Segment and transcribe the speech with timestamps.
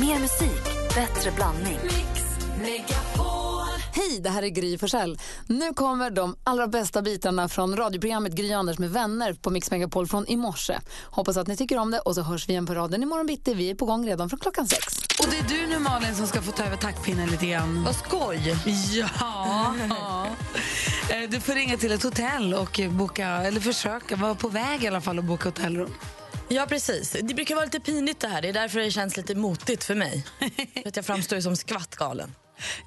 [0.00, 1.78] Mer musik, bättre blandning.
[3.92, 5.18] Hej, det här är Gry Forssell.
[5.46, 10.06] Nu kommer de allra bästa bitarna från radioprogrammet Gry Anders med vänner på Mix Megapol
[10.06, 10.78] från i morse.
[11.04, 13.54] Hoppas att ni tycker om det och så hörs vi igen på raden imorgon bitti.
[13.54, 14.98] Vi är på gång redan från klockan sex.
[15.20, 17.84] Och det är du nu Malin som ska få ta över taktpinnen lite grann.
[17.84, 18.56] Vad skoj!
[18.92, 19.74] Ja.
[21.10, 24.88] Eh, Du får ringa till ett hotell och boka, eller försöka vara på väg i
[24.88, 25.94] alla fall och boka hotellrum.
[26.48, 27.16] Ja, precis.
[27.22, 28.42] Det brukar vara lite pinigt det här.
[28.42, 30.24] Det är därför det känns lite motigt för mig.
[30.82, 32.34] för att jag framstår ju som skvattgalen.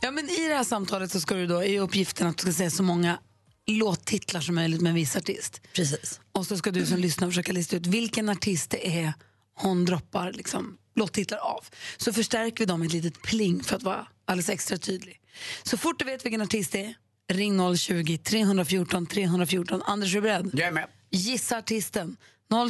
[0.02, 2.54] Ja, men I det här samtalet så ska du då, är uppgiften att du ska
[2.54, 3.20] säga så många
[3.68, 5.62] låttitlar som möjligt med en viss artist.
[5.74, 6.20] Precis.
[6.32, 9.14] Och så ska du som lyssnar försöka lista ut vilken artist det är
[9.54, 11.66] hon droppar liksom, låttitlar av.
[11.98, 15.20] Så förstärker vi dem med ett litet pling för att vara alldeles extra tydlig.
[15.64, 16.94] Så fort du vet vilken artist det är,
[17.34, 19.82] ring 020 314 314.
[19.86, 20.50] Anders, är du beredd?
[20.54, 20.88] Jag är med.
[21.10, 22.18] Gissa artisten.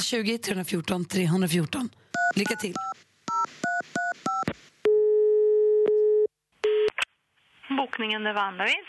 [0.02, 1.90] 020 314 314.
[2.36, 2.74] Lycka till.
[7.78, 8.86] Bokningen är vanligtvis.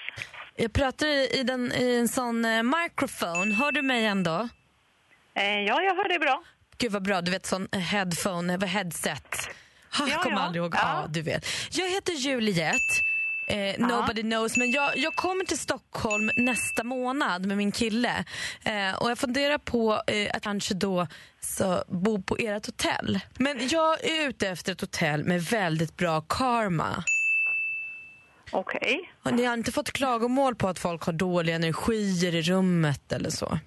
[0.56, 3.55] Jag pratar i, den, i en sån eh, microphone.
[3.55, 4.48] Hör du mig ändå?
[5.34, 6.42] Eh, ja, jag hör dig bra.
[6.78, 9.36] Gud vad bra, du vet sån headphone, vad headset.
[9.98, 10.42] Ha, Ja, kommer ja.
[10.42, 10.75] aldrig ihåg.
[10.75, 10.81] Ja.
[10.83, 11.06] Ja.
[11.09, 11.47] du vet.
[11.70, 12.78] Jag heter Juliette.
[13.46, 18.24] Eh, nobody knows, men jag, jag kommer till Stockholm nästa månad med min kille.
[18.64, 21.06] Eh, och Jag funderar på eh, att kanske då
[21.40, 23.20] så, bo på ert hotell.
[23.38, 27.04] Men jag är ute efter ett hotell med väldigt bra karma.
[28.52, 29.12] Okej.
[29.22, 33.30] Och Ni har inte fått klagomål på att folk har dåliga energier i rummet eller
[33.30, 33.58] så?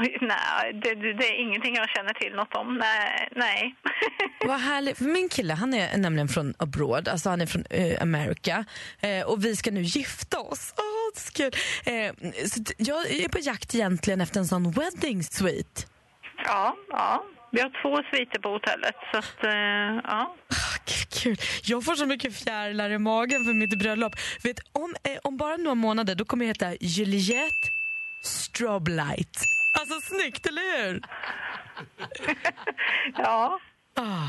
[0.00, 2.74] Oj, nej, det, det, är ingenting jag känner till något om.
[2.74, 3.28] Nej.
[3.36, 3.74] nej.
[4.46, 5.00] Vad härligt.
[5.00, 8.64] Min kille han är nämligen från abroad, alltså han är från eh, Amerika.
[9.00, 10.74] Eh, och vi ska nu gifta oss.
[10.76, 11.52] Är så kul.
[11.86, 15.82] Eh, så jag är på jakt egentligen efter en sån wedding suite.
[16.44, 17.24] ja, ja.
[17.52, 20.36] Vi har två sviter på hotellet, så att, eh, ja.
[20.48, 20.78] Ah,
[21.22, 21.36] kul.
[21.62, 24.16] Jag får så mycket fjärilar i magen för mitt bröllop.
[24.42, 27.68] Vet, om, eh, om bara några månader då kommer jag heta Juliette
[28.22, 29.57] Stroblight.
[29.72, 31.02] Alltså snyggt, eller hur?
[33.16, 33.60] Ja,
[33.94, 34.28] Ah.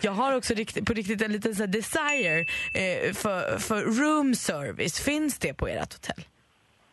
[0.00, 2.40] Jag har också rikt- på riktigt en liten så desire
[2.74, 5.00] eh, för, för room service.
[5.00, 6.24] Finns det på ert hotell?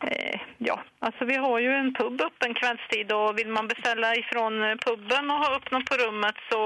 [0.04, 0.84] Eh, ja.
[0.98, 5.30] Alltså vi har ju en pub öppen kvällstid och vill man beställa ifrån eh, puben
[5.30, 6.60] och ha upp något på rummet så,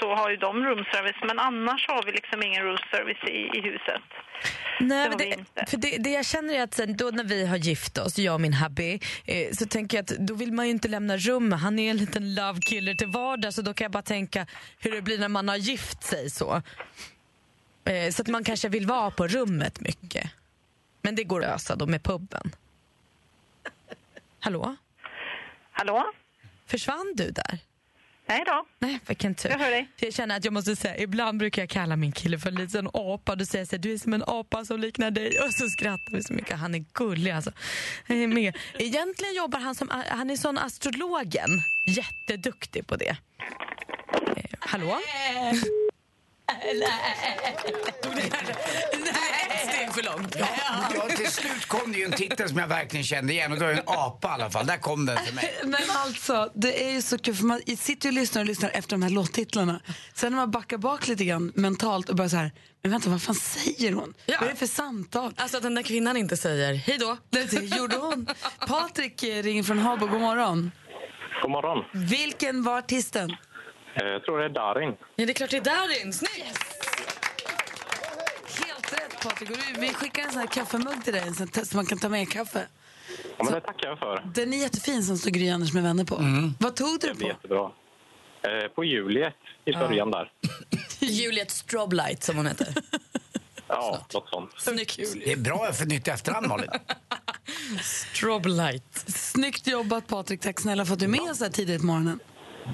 [0.00, 1.22] så har ju de roomservice.
[1.28, 4.02] Men annars har vi liksom ingen roomservice i, i huset.
[4.80, 7.98] Nej, Det för det, det jag känner är att sen, då när vi har gift
[7.98, 10.88] oss, jag och min hubby, eh, så tänker jag att då vill man ju inte
[10.88, 11.60] lämna rummet.
[11.60, 14.46] Han är en liten love killer till vardags så då kan jag bara tänka
[14.78, 16.62] hur det blir när man har gift sig så.
[17.84, 20.30] Eh, så att man kanske vill vara på rummet mycket.
[21.02, 22.52] Men det går att lösa då med puben.
[24.40, 24.76] Hallå?
[25.72, 26.12] Hallå?
[26.66, 27.58] Försvann du där?
[28.26, 28.66] Nej då.
[28.78, 29.50] Nej, vilken tur.
[29.50, 29.88] Jag hör dig.
[29.96, 32.88] Jag känner att jag måste säga, ibland brukar jag kalla min kille för en liten
[32.94, 33.36] apa.
[33.36, 35.40] Då säger så här, du är som en apa som liknar dig.
[35.40, 36.58] Och så skrattar vi så mycket.
[36.58, 37.52] Han är gullig alltså.
[38.08, 38.56] Han är med.
[38.78, 41.62] Egentligen jobbar han som, han är sån astrologen.
[41.86, 43.16] Jätteduktig på det.
[44.36, 44.98] Eh, hallå?
[49.50, 50.36] Ett steg för långt.
[50.38, 53.64] Ja, till slut kom det ju en titel som jag verkligen kände igen och då
[53.64, 54.66] är det en apa i alla fall.
[54.66, 55.54] Där kom den till mig.
[55.64, 58.70] Men alltså, det är ju så kul för man sitter ju och lyssnar och lyssnar
[58.70, 59.80] efter de här låttitlarna.
[60.14, 62.52] Sen när man backar bak lite grann mentalt och bara så här,
[62.82, 64.14] men vänta vad fan säger hon?
[64.26, 64.36] Ja.
[64.40, 65.32] Vad är det för samtal?
[65.36, 67.16] Alltså att den där kvinnan inte säger hej då.
[67.30, 68.26] Det gjorde hon.
[68.66, 70.70] Patrik ringer från Habo, god morgon.
[71.42, 71.84] God morgon.
[72.08, 73.36] Vilken var artisten?
[73.94, 74.96] Eh, Jag tror det är Darin.
[75.16, 76.12] Ja, det är klart det är Darin.
[76.12, 76.58] Snyggt!
[78.66, 79.50] Helt rätt Patrik.
[79.50, 81.32] Vi- Vi skickar en sån här kaffemugg till dig
[81.64, 82.66] så man kan ta med kaffe.
[83.38, 84.22] Ja, men det tackar jag för.
[84.34, 86.16] Den är jättefin som står Gry Anders med vänner på.
[86.58, 87.26] Vad tog du Det på?
[87.28, 87.70] jättebra.
[88.42, 89.34] Eh, På Juliet
[89.64, 90.32] i början där.
[91.00, 92.74] Juliet Stroblight som hon heter.
[93.72, 94.50] Ja, något sånt.
[94.58, 94.96] Snyggt.
[95.24, 96.70] Det är bra för nytt efternamn Malin.
[97.82, 99.04] Stroblight.
[99.06, 101.86] Snyggt jobbat Patrik, tack snälla för att du är med oss så här tidigt på
[101.86, 102.20] morgonen.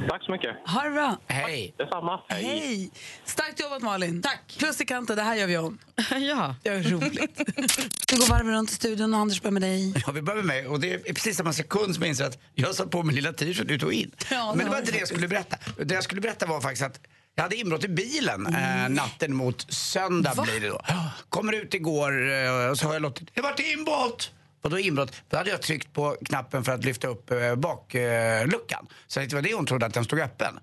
[0.08, 0.50] Tack så mycket.
[0.66, 1.18] Ha det bra.
[1.26, 1.74] Hej.
[1.78, 2.20] Detsamma.
[2.28, 2.90] Hej!
[3.24, 4.22] Starkt jobbat Malin.
[4.22, 4.56] Tack.
[4.58, 5.78] Plus i kanten, det här gör vi om.
[6.10, 6.54] ja.
[6.62, 7.40] Det är roligt.
[8.12, 9.94] Vi går varv runt i studion och Anders börjar med dig.
[10.06, 10.66] Ja, vi börjar med mig.
[10.66, 13.32] Och det är precis samma sekund som jag inser att jag satt på min lilla
[13.32, 14.10] t-shirt ut och in.
[14.30, 15.56] Ja, Men det var inte det jag skulle berätta.
[15.84, 17.00] Det jag skulle berätta var faktiskt att
[17.34, 20.80] jag hade inbrott i bilen eh, natten mot söndag blir det då.
[21.28, 24.30] Kommer ut igår eh, och så har jag låtit, det vart inbrott!
[24.66, 28.86] Och då inbrott, då hade jag tryckt på knappen för att lyfta upp eh, bakluckan.
[29.06, 30.58] Så det var det hon trodde att den stod öppen.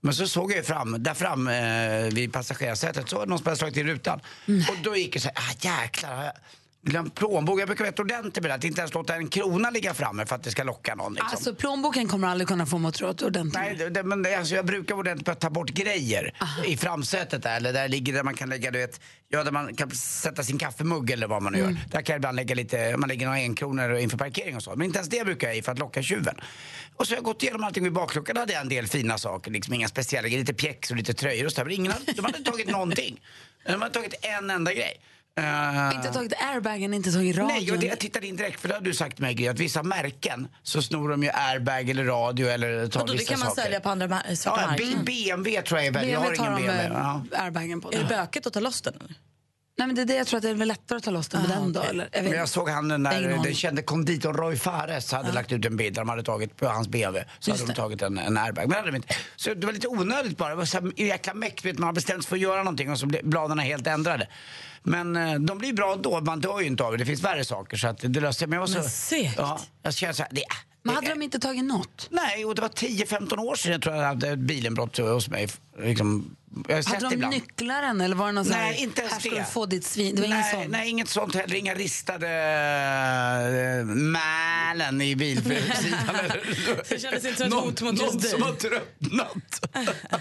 [0.00, 3.38] Men så såg jag ju fram, där fram eh, vid passagerarsätet så var det någon
[3.38, 4.20] som hade slagit i rutan.
[4.46, 6.32] Och då gick jag så här, ah jäklar.
[6.82, 7.60] Glömt plånbok.
[7.60, 8.54] Jag brukar vara rätt ordentlig med det.
[8.54, 11.12] Att inte ens låta en krona ligga framme för att det ska locka någon.
[11.12, 11.28] Liksom.
[11.30, 13.60] Alltså plånboken kommer aldrig kunna få mig att tro att du är ordentlig.
[13.60, 16.34] Nej, det, det, men alltså, jag brukar vara ordentlig på att ta bort grejer
[16.66, 19.76] i framsätet där, eller där ligger där man kan lägga, du vet, ja, där man
[19.76, 21.70] kan sätta sin kaffemugg eller vad man nu Mm.
[21.72, 21.80] gör.
[21.90, 24.76] Där kan jag ibland lägga lite, man lägger några enkronor inför parkering och så.
[24.76, 26.34] Men inte ens det brukar jag i för att locka tjuven.
[26.96, 29.50] Och så har jag gått igenom allting vid bakluckan hade jag en del fina saker,
[29.50, 31.64] liksom inga speciella grejer, lite pjäx och lite tröjor och så där.
[31.64, 33.20] Men ingen de hade inte tagit någonting.
[33.66, 35.00] De hade tagit en enda grej.
[35.44, 37.48] Eh, Inte tagit airbagen, inte tagit radion.
[37.56, 39.58] Nej, och det, jag tittade in direkt för det har du sagt mig Gry, att
[39.58, 43.40] vissa märken så snor de ju airbag eller radio eller tar Vadå, det vissa kan
[43.40, 43.62] man saker.
[43.62, 45.04] sälja på andra svarta Ja, marknaden.
[45.04, 46.88] B- BMW tror jag är väldigt, jag har BMW ingen BMW.
[46.88, 47.44] med Ja.
[47.44, 47.92] airbagen på.
[47.92, 48.94] Är det bökigt att ta loss den?
[48.94, 49.14] eller?
[49.78, 51.28] Nej men det är det jag tror att det är väl lättare att ta loss
[51.28, 51.80] den på den då.
[51.82, 52.08] Eller?
[52.12, 53.42] Jag Men jag såg han aning.
[53.42, 56.66] den kände konditorn Roy Fares hade lagt ut en bild där de hade tagit på
[56.66, 57.24] hans BMW.
[57.38, 58.62] Så hade de tagit en, en airbag.
[58.62, 59.14] Men det hade de inte.
[59.36, 60.48] Så det var lite onödigt bara.
[60.48, 61.64] Det var så här jäkla mäkt.
[61.64, 64.28] vet, Man har bestämt sig för att göra någonting och så blev bladen helt ändrade.
[64.82, 66.20] Men eh, de blir bra då.
[66.20, 66.98] Man dör ju inte av det.
[66.98, 67.76] Det finns värre saker.
[67.76, 68.48] Så att det sig.
[68.48, 68.78] Men jag var så...
[68.78, 69.34] Men segt.
[69.36, 70.44] Ja, jag känner så här, det,
[70.82, 72.08] Men hade de inte tagit något?
[72.10, 75.48] Nej, och det var 10-15 år sedan jag tror jag hade ett bilinbrott hos mig.
[75.78, 76.36] Liksom,
[76.68, 77.34] jag har Hade de ibland.
[77.34, 79.38] nycklaren eller var det någon sån här, Nej, inte ens här ska det.
[79.38, 80.14] du få ditt svin?
[80.14, 80.70] Det var ingen nej, sån?
[80.70, 81.54] nej, inget sånt heller.
[81.56, 82.26] Inga ristade
[83.80, 85.56] uh, mälen i bilsidan.
[86.88, 88.48] Det kändes inte som ett hot mot just som dig.
[88.48, 89.60] har tröttnat.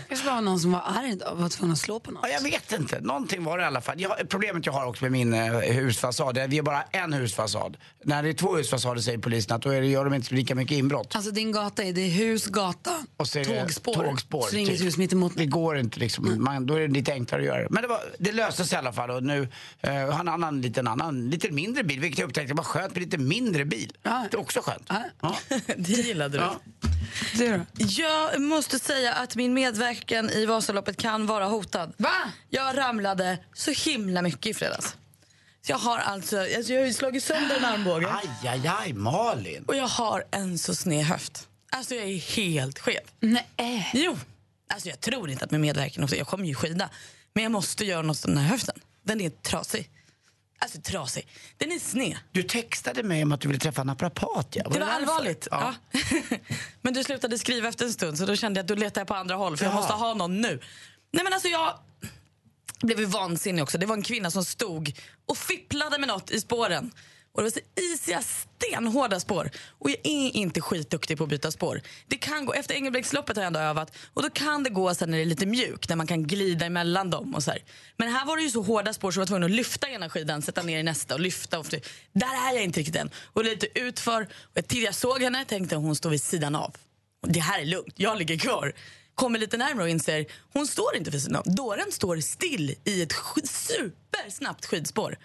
[0.09, 2.21] kanske bara var någon som var arg då och var tvungen att slå på något.
[2.23, 2.99] Ja, jag vet inte.
[3.01, 4.01] Någonting var det i alla fall.
[4.01, 7.77] Jag, problemet jag har också med min uh, husfasad är vi har bara en husfasad.
[8.03, 10.55] När det är två husfasader säger polisen att då är det, gör de inte lika
[10.55, 11.15] mycket inbrott.
[11.15, 13.93] Alltså din gata är, det hus, gata, Och så är tågspår.
[13.93, 14.87] tågspår så det är inget typ.
[14.87, 15.31] hus mitt emot.
[15.35, 16.18] Det går inte liksom.
[16.19, 17.67] Man, då är det lite enklare att göra det.
[17.69, 20.33] Men det, var, det löste sig i alla fall och nu uh, har han en
[20.33, 21.99] annan, liten, annan, lite mindre bil.
[21.99, 23.93] Vilket jag upptäckte var skönt med lite mindre bil.
[24.03, 24.27] Ja.
[24.31, 24.85] Det är också skönt.
[24.87, 25.03] Ja.
[25.21, 25.37] Ja.
[25.77, 26.43] Det gillade du.
[26.43, 26.59] Ja.
[27.37, 27.61] Du?
[27.73, 31.93] Jag måste säga att min medverkan i Vasaloppet kan vara hotad.
[31.97, 32.31] Va?
[32.49, 34.95] Jag ramlade så himla mycket i fredags.
[35.61, 38.07] Så jag har alltså, alltså jag har slagit sönder en armbåge
[38.43, 39.63] Aj, aj, aj, Malin.
[39.67, 41.47] och jag har en så sned höft.
[41.71, 42.99] Alltså jag är helt skev.
[43.19, 43.91] Nej.
[43.93, 44.17] Jo,
[44.73, 46.89] alltså jag tror inte att min medverkan, jag kommer ju skida,
[47.33, 48.75] men jag måste göra något åt den här höften.
[49.03, 49.89] Den är trasig.
[50.61, 51.27] Alltså trasig.
[51.57, 52.17] Den är sned.
[52.31, 54.47] Du textade mig om att du ville träffa en naprapat.
[54.51, 54.63] Ja.
[54.63, 54.93] Det var därför?
[54.93, 55.47] allvarligt.
[55.51, 55.73] Ja.
[55.91, 55.97] Ja.
[56.81, 59.07] men du slutade skriva efter en stund så då kände jag att då letar jag
[59.07, 59.79] på andra håll för jag Jaha.
[59.81, 60.59] måste ha någon nu.
[61.11, 61.79] Nej men alltså jag
[62.81, 63.77] blev ju vansinnig också.
[63.77, 66.91] Det var en kvinna som stod och fipplade med något i spåren.
[67.39, 69.49] Och det var så isiga, stenhårda spår.
[69.79, 71.81] Och jag är inte skitduktig på att byta spår.
[72.07, 73.91] Det kan gå, efter Engelbrektsloppet har jag ändå övat.
[74.13, 76.65] Och då kan det gå sen när det är lite mjukt, när man kan glida
[76.65, 77.35] emellan dem.
[77.35, 77.59] Och så här.
[77.97, 80.09] Men här var det ju så hårda spår så jag var tvungen att lyfta ena
[80.09, 81.59] skidan, sätta ner i nästa och lyfta.
[81.59, 81.65] Och
[82.13, 83.09] där är jag inte riktigt än.
[83.33, 84.21] Och lite utför.
[84.21, 86.75] Och jag, till jag såg henne tänkte hon står vid sidan av.
[87.21, 88.73] Och det här är lugnt, jag ligger kvar.
[89.15, 91.55] Kommer lite närmare och inser hon står inte vid sidan av.
[91.55, 95.17] Dåren står still i ett sk- supersnabbt skidspår.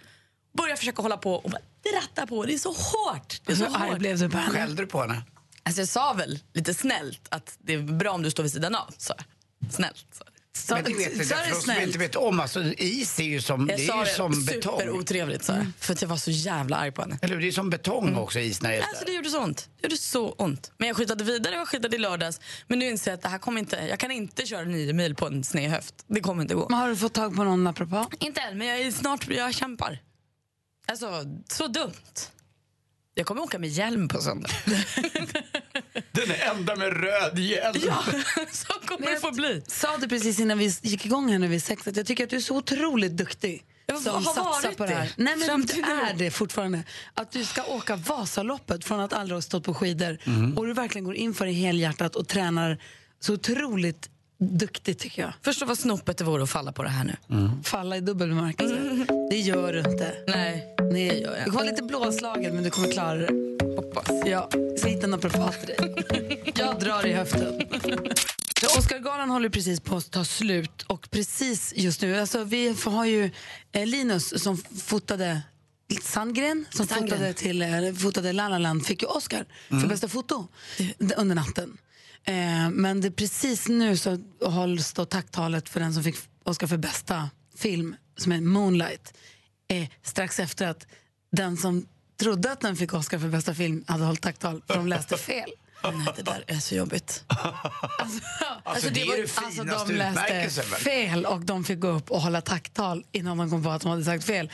[0.58, 1.60] Börjar försöka hålla på och bara
[1.92, 2.44] dratta på.
[2.44, 3.40] Det är så hårt.
[3.46, 3.98] Det är så arg hårt.
[3.98, 4.52] blev du på henne.
[4.52, 5.22] Skällde du på henne?
[5.62, 8.74] Alltså jag sa väl lite snällt att det är bra om du står vid sidan
[8.74, 8.94] av.
[8.98, 9.14] Så.
[9.70, 10.06] Snällt.
[10.18, 10.24] Så.
[10.56, 13.40] Så, Men det vet är för oss som inte vet om, alltså, is är ju
[13.40, 14.78] som, Jag det sa är ju det som betong.
[14.80, 15.44] superotrevligt.
[15.44, 15.66] Så.
[15.78, 17.18] För att jag var så jävla arg på henne.
[17.22, 17.36] Eller?
[17.36, 19.68] Det är som betong också, is när det är Alltså det gjorde så ont.
[19.80, 20.72] Det gjorde så ont.
[20.78, 22.40] Men jag skidade vidare, jag skidade i lördags.
[22.68, 25.14] Men nu inser jag att det här kommer inte, jag kan inte köra nio mil
[25.14, 25.94] på en sned höft.
[26.06, 26.66] Det kommer inte gå.
[26.70, 28.08] Men har du fått tag på någon naprapat?
[28.20, 29.98] Inte än, men jag är snart, jag kämpar.
[30.86, 31.92] Alltså, så dumt.
[33.14, 34.50] Jag kommer åka med hjälm på söndag.
[36.12, 37.80] Den enda med röd hjälm.
[37.86, 38.02] ja,
[38.52, 39.62] så kommer det få bli.
[39.66, 42.30] sa det precis innan vi gick igång här nu vid sex att jag tycker att
[42.30, 43.64] du är så otroligt duktig.
[43.86, 45.12] Jag som har satsar varit på det här.
[45.16, 46.84] Nej men Fram du är det fortfarande.
[47.14, 50.18] Att du ska åka Vasaloppet från att aldrig ha stått på skidor
[50.56, 52.78] och du verkligen går in för det helhjärtat och tränar
[53.20, 55.32] så otroligt duktigt tycker jag.
[55.42, 57.50] Förstå vad snopet det vore att falla på det här nu.
[57.64, 58.74] Falla i dubbel bemärkelse.
[59.30, 60.14] Det gör du inte.
[60.26, 60.74] Nej.
[60.92, 61.44] Nej, det gör jag.
[61.44, 63.54] Du kommer lite blåslagen men du kommer klara det.
[63.76, 64.10] Hoppas.
[64.26, 66.52] Ja, ska hitta en naprapat till dig.
[66.56, 67.60] Jag drar i höften.
[68.60, 73.04] Så Oscargalan håller precis på att ta slut och precis just nu, alltså vi har
[73.04, 73.30] ju
[73.72, 75.42] eh, Linus som fotade
[76.02, 77.10] Sandgren som Sandgren.
[77.10, 80.48] fotade till eh, fotade La La Land fick ju Oscar för bästa foto
[81.16, 81.76] under natten.
[82.24, 86.76] Eh, men det precis nu så hålls då tacktalet för den som fick Oscar för
[86.76, 89.14] bästa film som är Moonlight
[89.68, 90.86] eh, strax efter att
[91.32, 91.86] den som
[92.20, 95.50] trodde att den fick Oscar för bästa film hade hållit tacktal för de läste fel.
[95.92, 97.24] Nej, det där är så jobbigt.
[97.28, 102.20] Alltså, det, är det Alltså finaste de läste fel och de fick gå upp och
[102.20, 104.50] hålla tacktal innan de kom på att de hade sagt fel.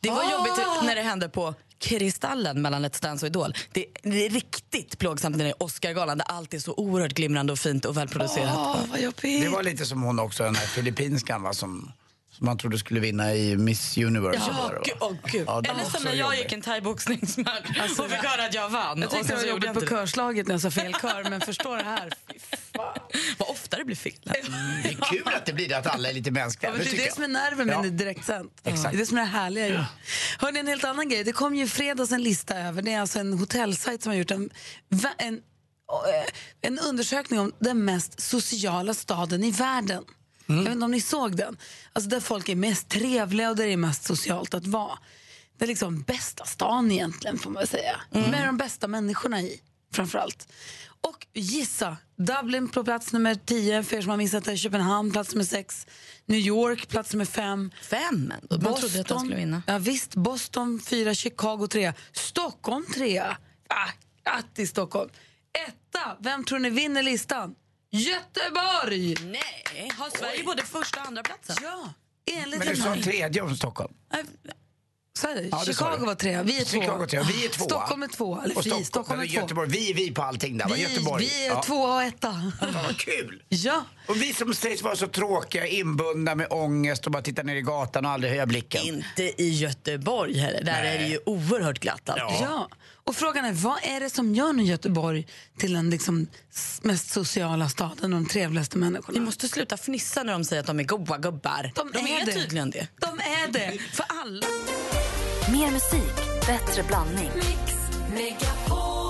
[0.00, 0.32] Det var Ah!
[0.32, 3.54] jobbigt när det hände på Kristallen mellan Let's Dance och Idol.
[3.72, 7.52] Det, det är riktigt plågsamt när det är Oscargalan där allt är så oerhört glimrande
[7.52, 8.78] och fint och välproducerat.
[8.98, 9.42] Jobbigt.
[9.42, 11.92] Det var lite som hon också, den här filippinskan va, som,
[12.38, 14.38] som man trodde skulle vinna i Miss Universe.
[14.46, 15.44] Ja, gud, åh, gud.
[15.46, 19.00] Ja, Eller som när jag gick en thaiboxningsmatch och fick höra att jag vann.
[19.00, 20.00] Jag tyckte sen det var gjorde jobbigt på det.
[20.00, 22.12] körslaget när jag sa fel kör, men förstå det här.
[23.38, 24.12] Vad ofta det blir fel.
[24.24, 24.30] Det
[24.88, 26.70] är kul att det blir det, att alla är lite mänskliga.
[26.72, 27.14] Ja, men det är det jag.
[27.14, 27.82] som är nerven med Ja.
[27.82, 28.52] det direktsänt.
[28.64, 28.90] Exakt.
[28.90, 29.80] Det är det som är det härliga ju.
[30.38, 31.24] Hörrni, en helt annan grej.
[31.24, 34.16] Det kom ju i fredags en lista över, det är alltså en hotellsajt som har
[34.16, 34.50] gjort en,
[35.18, 35.40] en, eh,
[36.60, 40.04] en undersökning om den mest sociala staden i världen.
[40.56, 41.56] Jag vet inte om ni såg den.
[41.92, 44.98] Alltså där folk är mest trevliga och där det är mest socialt att vara.
[45.58, 48.00] Det är liksom bästa stan egentligen får man säga.
[48.10, 49.60] Med de bästa människorna i
[49.92, 50.48] framförallt.
[51.00, 55.34] Och gissa, Dublin på plats nummer 10 för er som har missat det, Köpenhamn plats
[55.34, 55.86] nummer 6,
[56.26, 57.70] New York plats nummer 5.
[57.82, 58.32] Fem?
[58.50, 59.62] Man trodde att de skulle vinna.
[59.66, 63.18] Ja, visst, Boston 4, Chicago 3, Stockholm 3.
[63.20, 63.36] Ah,
[64.24, 65.10] grattis Stockholm!
[65.68, 67.54] Etta, vem tror ni vinner listan?
[67.90, 69.16] Göteborg!
[69.24, 71.56] Nej, har Sverige både första och andra platsen?
[71.62, 71.92] Ja,
[72.42, 73.92] enligt Men du sa tredje om Stockholm.
[75.18, 75.48] Så är det.
[75.50, 76.80] Ja, Chicago var tre, vi är två.
[76.80, 77.64] Chicago tre, vi är tvåa.
[77.68, 79.40] Stockholm är två, eller Och vi, Stockholm, Stockholm är men två.
[79.40, 80.68] Göteborg, vi är vi på allting där.
[80.74, 81.24] Vi, Göteborg.
[81.24, 81.62] vi är ja.
[81.62, 82.52] tvåa och etta.
[82.84, 83.42] Vad kul!
[83.48, 87.56] Ja, Och vi som sägs vara så tråkiga, inbundna med ångest och bara titta ner
[87.56, 88.82] i gatan och aldrig höja blicken.
[88.82, 90.62] Inte i Göteborg heller.
[90.64, 90.94] Där Nej.
[90.96, 92.46] är det ju oerhört glatt alltid.
[92.46, 92.68] ja.
[93.08, 95.26] Och frågan är, vad är det som gör nu Göteborg
[95.58, 96.26] till den liksom
[96.82, 99.18] mest sociala staden och de trevligaste människorna?
[99.18, 101.72] Vi måste sluta fnissa när de säger att de är goa gubbar.
[101.74, 102.32] De de är är det.
[102.32, 102.88] tydligen det.
[103.00, 103.78] De är det!
[103.92, 104.46] För alla.
[105.52, 107.30] Mer musik, bättre blandning.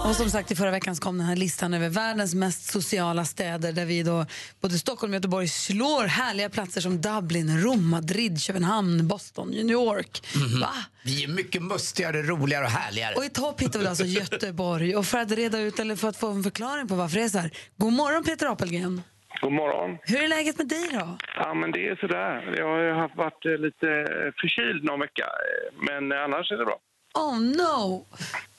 [0.09, 3.73] Och som sagt, i förra veckan kom den här listan över världens mest sociala städer
[3.73, 4.27] där vi då,
[4.61, 10.23] både Stockholm och Göteborg slår härliga platser som Dublin, Rom, Madrid, Köpenhamn, Boston, New York.
[10.61, 10.73] Va?
[11.05, 13.15] Vi är mycket mustigare, roligare och härligare.
[13.15, 14.97] Och i topp hittar vi alltså Göteborg.
[14.97, 17.29] Och för att reda ut, eller för att få en förklaring på varför det är
[17.29, 17.51] så här.
[17.77, 19.03] God morgon Peter Apelgren.
[19.41, 19.99] God morgon.
[20.03, 21.19] Hur är läget med dig då?
[21.37, 22.55] Ja, men det är sådär.
[22.59, 26.79] Jag har varit eh, lite eh, förkyld någon vecka, eh, men annars är det bra.
[27.19, 28.07] Oh no!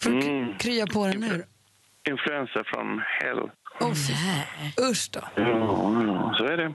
[0.04, 0.58] Får du Mm.
[0.58, 1.46] krya på dig nu?
[2.10, 3.39] Influensa från hell.
[3.80, 4.13] Oh, fy.
[4.92, 5.20] Usch då.
[5.36, 5.44] Ja,
[6.08, 6.74] ja, så är det.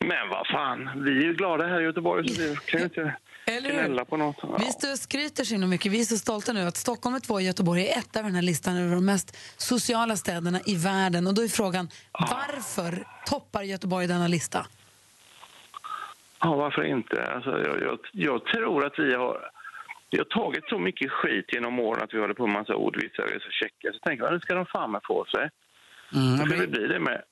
[0.00, 3.16] Men vad fan, vi är ju glada här i Göteborg så vi kan ju inte
[3.46, 4.36] gnälla på något.
[4.42, 4.56] Ja.
[4.58, 5.92] Vi står och skryter så himla mycket.
[5.92, 8.34] Vi är så stolta nu att Stockholm är två och Göteborg är ett över den
[8.34, 11.26] här listan över de mest sociala städerna i världen.
[11.26, 14.66] Och då är frågan, varför toppar Göteborg denna lista?
[16.40, 17.26] Ja, varför inte?
[17.34, 19.50] Alltså, jag, jag, jag tror att vi har,
[20.10, 23.22] vi har tagit så mycket skit genom åren att vi håller på med massa ordvitsar
[23.24, 23.92] och så käcka.
[23.92, 25.50] Så tänker man, nu ska de fan med få sig.
[26.14, 27.22] Mm, ska men- det bli det med.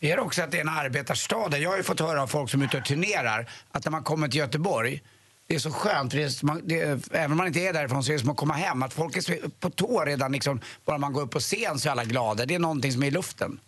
[0.00, 1.58] Är det också att det är en arbetarstad?
[1.58, 4.02] Jag har ju fått höra av folk som är ute och turnerar att när man
[4.02, 5.02] kommer till Göteborg
[5.46, 6.80] det är så skönt, det är, man- det
[7.12, 8.82] även om man inte är därifrån så är det som att komma hem.
[8.82, 11.88] Att folk är så på tå redan liksom, bara man går upp på scen så
[11.88, 12.46] är alla glada.
[12.46, 13.60] Det är någonting som är i luften.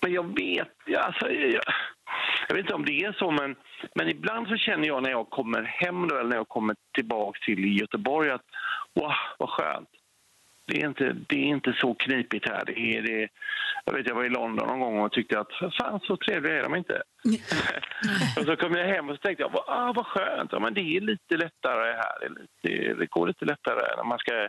[0.00, 0.68] Men jag vet,
[1.04, 1.62] alltså, jag,
[2.48, 3.56] jag vet inte om det är så, men,
[3.94, 7.38] men ibland så känner jag när jag kommer hem då, eller när jag kommer tillbaka
[7.44, 8.44] till Göteborg att
[8.94, 9.88] wow, vad skönt.
[10.66, 12.64] Det är inte, det är inte så knipigt här.
[12.66, 13.28] Det är, det,
[13.84, 16.62] jag vet, jag var i London någon gång och tyckte att fan så trevliga är
[16.62, 17.02] de inte.
[18.38, 20.80] och så kom jag hem och så tänkte jag, ah, vad skönt, ja, men det
[20.80, 22.20] är lite lättare här.
[22.20, 24.48] Det, är lite, det går lite lättare när man ska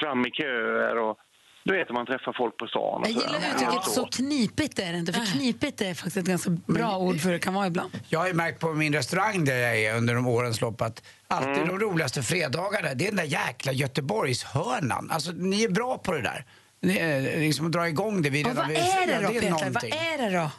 [0.00, 1.18] fram i köer och
[1.62, 3.02] du vet, man träffar folk på stan.
[3.04, 3.20] Jag så.
[3.20, 7.18] gillar uttrycket så knipigt är det inte, för knipigt är faktiskt ett ganska bra ord
[7.20, 7.90] för hur det kan vara ibland.
[8.08, 11.02] Jag har ju märkt på min restaurang där jag är under de årens lopp att
[11.28, 11.68] alltid Mm.
[11.68, 15.10] de roligaste fredagarna, det är den där jäkla Göteborgshörnan.
[15.10, 16.44] Alltså ni är bra på det där.
[16.80, 18.30] Ni är liksom att dra igång det.
[18.30, 19.70] Vi redan vad är det då, är Peter?
[19.70, 20.50] Vad är det då?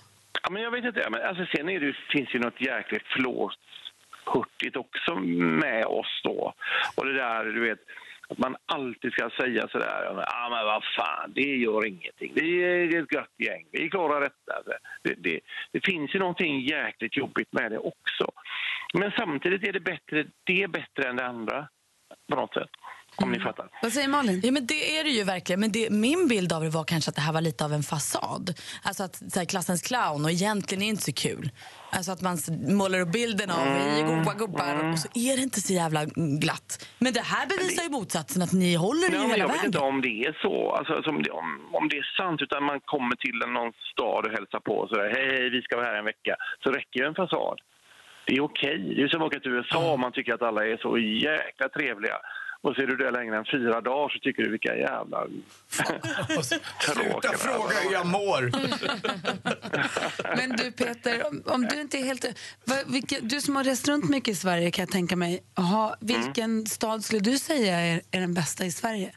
[0.43, 1.07] Ja, men jag vet inte.
[1.11, 6.53] Men alltså, sen är det, finns ju något jäkligt flåshurtigt också med oss då.
[6.95, 7.79] Och det där, du vet,
[8.31, 12.31] att man alltid ska säga sådär, ja men, ah, men vad fan, det gör ingenting.
[12.35, 14.53] Vi är ett gött gäng, vi klarar detta.
[14.57, 14.71] Alltså,
[15.03, 15.39] det, det,
[15.71, 18.31] det finns ju någonting jäkligt jobbigt med det också.
[18.93, 21.67] Men samtidigt är det bättre, det är bättre än det andra
[22.29, 22.69] på något sätt.
[23.23, 23.67] Om ni fattar.
[23.81, 24.41] Vad säger Malin?
[24.43, 25.59] Ja, men det är det ju verkligen.
[25.59, 27.83] Men det, min bild av det var kanske att det här var lite av en
[27.83, 28.53] fasad.
[28.83, 31.49] Alltså att så här, klassens clown och egentligen är inte så kul.
[31.91, 32.37] Alltså att man
[32.77, 36.05] målar upp bilden av vi är goa gubbar och så är det inte så jävla
[36.45, 36.87] glatt.
[36.99, 39.47] Men det här bevisar ju motsatsen att ni håller det Ja, ju men hela jag
[39.47, 39.65] vet vägen.
[39.65, 42.63] inte om det är så, alltså, alltså, om, det, om, om det är sant, utan
[42.63, 45.61] man kommer till en- någon stad och hälsar på och så där, hej, hej, vi
[45.61, 47.57] ska vara här en vecka, så räcker ju en fasad.
[48.25, 48.77] Det är okej.
[48.87, 50.91] Det är ju som att åka till USA och man tycker att alla är så
[50.97, 52.17] jäkla trevliga.
[52.63, 55.27] Och så är du där längre än fyra dagar så tycker du vilka jävla
[56.79, 58.41] Sluta fråga hur jag mår.
[60.37, 62.25] Men du Peter, om, om du inte är helt...
[62.65, 65.43] Vad, vilka, du som har rest runt mycket i Sverige kan jag tänka mig.
[65.57, 69.11] Aha, vilken stad skulle du säga är, är den bästa i Sverige?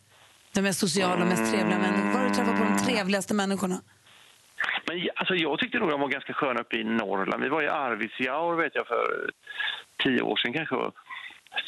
[0.55, 2.13] Den mest sociala, mest trevliga människan.
[2.13, 3.81] Var har du träffat på de trevligaste människorna?
[4.87, 7.43] Men alltså, jag tyckte nog de var ganska sköna uppe i Norrland.
[7.43, 9.31] Vi var i Arvidsjaur vet jag för
[10.03, 10.77] tio år sedan kanske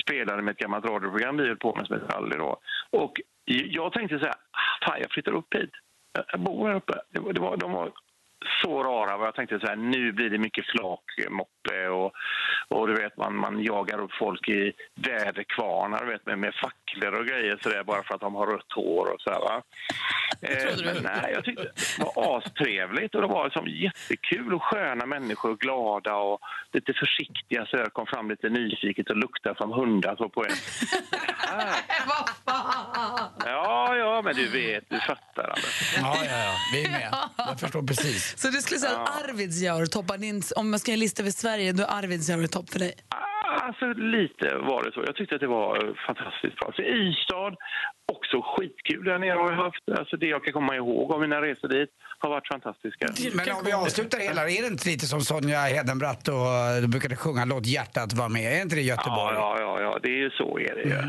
[0.02, 2.60] spelade med ett gammalt radioprogram vi höll på med som heter Rally då.
[2.90, 5.70] Och jag tänkte så här, ah, fan jag flyttar upp hit.
[6.12, 6.94] Jag- bor här uppe.
[7.10, 7.90] Det var, de var
[8.62, 12.12] så rara jag tänkte så här, nu blir det mycket flakmoppe och,
[12.68, 17.20] och du vet man, man jagar upp folk i väderkvarnar du vet, med, med facklor
[17.20, 19.62] och grejer så där, bara för att de har rött hår och så här, va.
[20.42, 25.06] Eh, men nej, jag tyckte det var astrevligt och det var liksom jättekul och sköna
[25.06, 26.40] människor, glada och
[26.72, 30.50] lite försiktiga så jag kom fram lite nyfiket och luktade som hundar så på en.
[33.44, 35.96] Ja, ja, men du vet, du fattar Anders.
[35.96, 36.54] Ja, ja, ja.
[36.72, 37.14] Vi är med.
[37.36, 38.25] Jag förstår precis.
[38.34, 40.42] Så du skulle säga att Arvidsjaur toppar din...
[40.56, 42.94] Om man ska göra en lista över Sverige, då är Arvidsjaur topp för dig?
[43.66, 45.02] Alltså lite var det så.
[45.06, 46.72] Jag tyckte att det var eh, fantastiskt bra.
[46.76, 47.54] Så Ystad,
[48.12, 49.84] också skitkul där nere har jag haft.
[49.98, 53.06] Alltså det jag kan komma ihåg av mina resor dit har varit fantastiska.
[53.34, 57.16] Men om vi avslutar hela, är det inte lite som Sonja Hedenbratt och du brukade
[57.16, 58.52] sjunga Låt hjärtat vara med?
[58.58, 59.34] Är inte det Göteborg?
[59.34, 61.02] Ja, ja, ja, ja, det är ju så är det ju.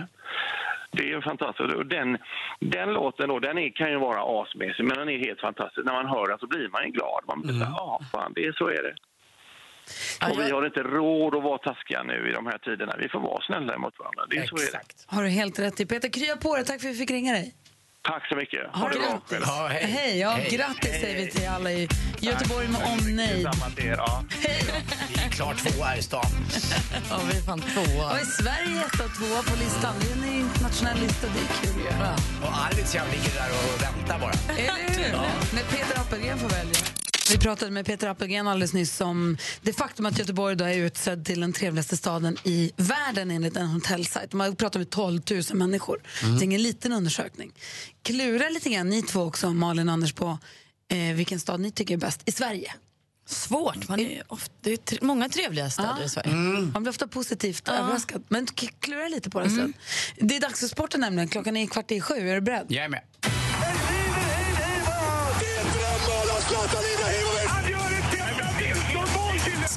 [0.92, 1.74] Det är fantastiskt.
[1.74, 2.18] Och den,
[2.60, 5.86] den låten då, den är, kan ju vara asmässig, men den är helt fantastisk.
[5.86, 7.22] När man hör den så blir man ju glad.
[7.28, 8.96] Man blir så här, ja, fan, det är, så är det.
[10.32, 12.96] Och vi har inte råd att vara taskiga nu i de här tiderna.
[13.00, 14.26] Vi får vara snälla mot varandra.
[14.30, 14.82] Det är så är det.
[15.16, 15.86] Har du helt rätt i.
[15.86, 16.66] Peter, krya på dig.
[16.66, 17.54] Tack för att vi fick ringa dig.
[18.08, 18.60] Tack så mycket.
[18.74, 19.40] Ha det bra.
[19.46, 19.86] Ja, hej.
[19.92, 20.50] Hej, ja, Hej.
[20.58, 21.88] grattis säger vi till alla i
[22.20, 23.46] Göteborg med omnejd.
[23.46, 23.96] Detsamma till er.
[23.98, 24.24] Ja.
[25.10, 26.26] Vi är klart två här i stan.
[27.10, 28.12] Ja, vi är fan tvåa.
[28.12, 29.96] Och i Sverige etta och tvåa på listan.
[30.00, 31.88] Det är en internationell lista, det är kul ju.
[32.48, 34.58] Och Arvidsjaur ligger där och väntar bara.
[34.58, 35.12] Eller hur?
[35.56, 36.80] När Peter Appelgren får välja.
[37.32, 41.26] Vi pratade med Peter Appelgren alldeles nyss om det faktum att Göteborg då är utsedd
[41.26, 44.34] till den trevligaste staden i världen enligt en hotellsajt.
[44.34, 46.02] Man pratar med 12 000 människor.
[46.22, 47.52] Det är ingen liten undersökning.
[48.04, 50.38] Klura lite grann, ni två också, Malin och Anders, på
[50.92, 52.74] eh, vilken stad ni tycker är bäst i Sverige.
[53.26, 53.90] Svårt.
[53.90, 56.32] Man är ofta, det är tre, många trevliga städer i Sverige.
[56.74, 58.24] Man blir ofta positivt överraskad.
[58.28, 58.46] Men
[58.80, 59.74] klura lite på det sen.
[60.16, 61.28] Det är dags för sporten nämligen.
[61.30, 62.30] Klockan är kvart i sju.
[62.30, 62.66] Är du beredd?
[62.70, 63.02] Jag är med.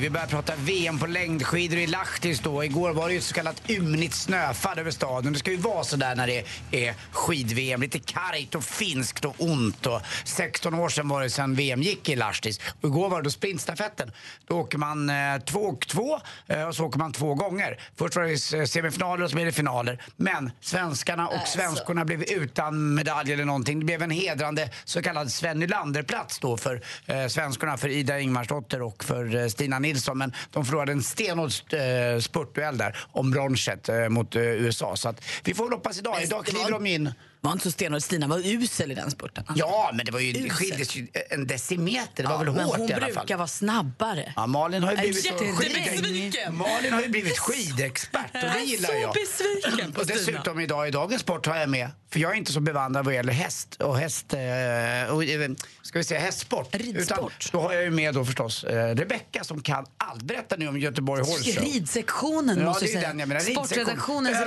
[0.00, 2.64] vi börjar prata VM på längdskidor i Lahtis då.
[2.64, 5.32] Igår var det ju ett så kallat ymnigt snöfall över staden.
[5.32, 7.80] Det ska ju vara så där när det är skid-VM.
[7.80, 9.86] Lite kargt och finskt och ont.
[9.86, 12.60] Och 16 år sedan var det sedan VM gick i Lahtis.
[12.80, 14.12] Och igår var det då sprintstafetten.
[14.46, 17.80] Då åker man eh, två och två eh, och så åker man två gånger.
[17.96, 20.02] Först var det eh, semifinaler och så blev det finaler.
[20.16, 23.80] Men svenskarna och svenskorna blev utan medalj eller någonting.
[23.80, 28.82] Det blev en hedrande så kallad Sven Nylander-plats då för eh, svenskorna, för Ida Ingmarsdotter
[28.82, 29.85] och för eh, Stina Nilsson.
[30.14, 34.96] Men de förlorade en stenhård eh, spurtduell där om bronset eh, mot eh, USA.
[34.96, 36.22] Så att vi får väl hoppas idag.
[36.22, 37.12] Idag det kliver var- de in.
[37.40, 38.02] var inte så stenhård.
[38.02, 39.44] Stina var usel i den spurten.
[39.56, 40.50] Ja, men det var ju, Usel.
[40.50, 42.22] skildes ju en decimeter.
[42.22, 43.14] Det var Ja, väl men hårt hon i alla fall.
[43.14, 44.32] brukar vara snabbare.
[44.36, 46.56] Ja, Malin har ju Jag är blivit jättebesviken.
[46.56, 49.14] Malin har ju blivit skidexpert och det gillar så jag.
[49.14, 50.18] besviken på Och Stina.
[50.20, 53.14] dessutom idag i dagens sport har jag med, för jag är inte så bevandrad vad
[53.14, 55.50] gäller häst och häst, eh, och, eh,
[55.82, 56.74] ska vi säga hästsport.
[56.74, 57.02] Ridsport.
[57.02, 60.22] Utan då har jag ju med då förstås eh, Rebecka som kan allt.
[60.22, 61.64] Berätta nu om Göteborg Horse Show.
[61.64, 63.08] Ridsektionen Ja, måste det är säga.
[63.08, 63.40] den jag menar.
[63.40, 64.38] Sportredaktionens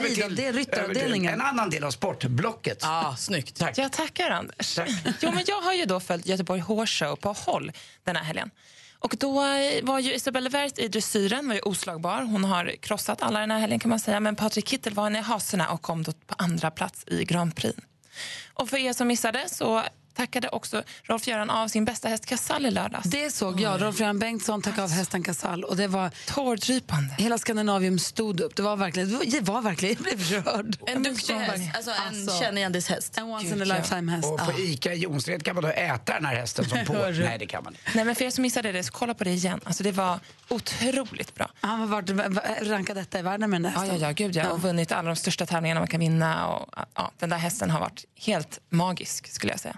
[0.53, 1.33] ryttaravdelningen.
[1.33, 2.77] En annan del av sportblocket.
[2.81, 3.59] Ja, snyggt.
[3.59, 3.77] Tack.
[3.77, 4.75] Jag tackar, Anders.
[4.75, 4.89] Tack.
[5.19, 7.71] Jo, men jag har ju då följt Göteborg Horse Show på håll
[8.03, 8.49] den här helgen.
[8.99, 12.21] Och då eh, var ju Isabelle Wert i dressyren var ju oslagbar.
[12.21, 14.19] Hon har krossat alla den här helgen kan man säga.
[14.19, 17.79] Men Patrik Kittel var i haserna och kom då på andra plats i Grand Prix.
[18.53, 19.83] Och för er som missade så
[20.19, 23.09] tackade också Rolf-Göran av sin bästa häst Casall i lördags.
[23.09, 23.81] Det såg jag.
[23.81, 25.63] Rolf-Göran Bengtsson tackade av hästen Casall.
[25.63, 27.15] Och det var, Tårdrypande.
[27.17, 28.55] hela Skandinavium stod upp.
[28.55, 30.77] Det var verkligen, det var, det var verkligen jag blev rörd.
[30.87, 31.63] En duktig häst.
[31.75, 33.17] Alltså en Alltså, känneigändishäst.
[33.17, 34.27] En once in a lifetime häst.
[34.27, 36.93] Och på ICA i Jonsered kan man då äta den här hästen som på.
[36.93, 37.91] Nej, det kan man inte.
[37.95, 39.59] Nej, men för er som missade det, så kolla på det igen.
[39.63, 41.49] Alltså, det var otroligt bra.
[41.61, 42.09] Han har varit
[42.69, 44.07] rankad detta i världen med den där Ja, ja, hästen.
[44.07, 44.49] ja, gud, ja.
[44.49, 46.47] Och vunnit alla de största tävlingarna man kan vinna.
[46.47, 49.75] Och, ja, den där hästen har varit helt magisk, skulle jag säga.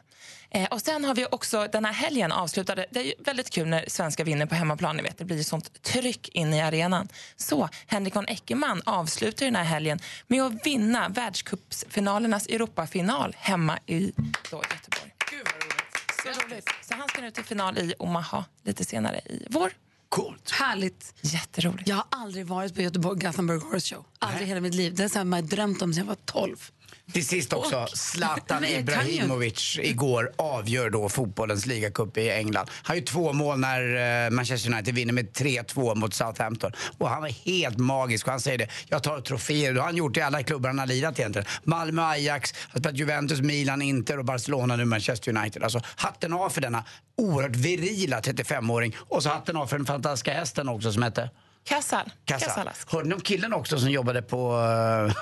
[0.53, 2.85] Eh, och sen har vi också den här helgen avslutade.
[2.91, 4.95] Det är ju väldigt kul när svenska vinner på hemmaplan.
[4.95, 7.07] Ni vet, det blir ju sånt tryck in i arenan.
[7.35, 14.11] Så Henrik von Eckermann avslutar den här helgen med att vinna världscupsfinalernas Europafinal hemma i
[14.51, 15.13] då, Göteborg.
[15.31, 16.39] Gud vad roligt.
[16.39, 16.69] Så roligt.
[16.81, 19.71] Så han ska nu till final i Omaha lite senare i vår.
[20.09, 20.51] Coolt.
[20.51, 21.13] Härligt.
[21.21, 21.89] Jätteroligt.
[21.89, 24.05] Jag har aldrig varit på Göteborg Gothenburg Horse Show.
[24.19, 24.95] Aldrig i hela mitt liv.
[24.95, 26.71] Det är så här man har drömt om sedan jag var 12.
[27.13, 32.69] Till sist också, Zlatan ju- Ibrahimovic igår avgör då fotbollens ligacup i England.
[32.83, 36.71] Han har ju två mål när eh, Manchester United vinner med 3-2 mot Southampton.
[36.97, 39.73] Och han var helt magisk och han säger det, jag tar troféer.
[39.73, 41.47] Det har han gjort i alla klubbar han har lirat egentligen.
[41.63, 45.63] Malmö, Ajax, spelat Juventus, Milan, Inter och Barcelona nu Manchester United.
[45.63, 46.83] Alltså hatten av för denna
[47.17, 48.95] oerhört virila 35-åring.
[48.99, 51.29] Och så hatten av för den fantastiska hästen också som hette
[51.63, 52.11] Kassal.
[52.25, 52.45] Kassa.
[52.45, 52.85] Kassalas.
[52.87, 54.57] Hörde ni om killen också som jobbade på,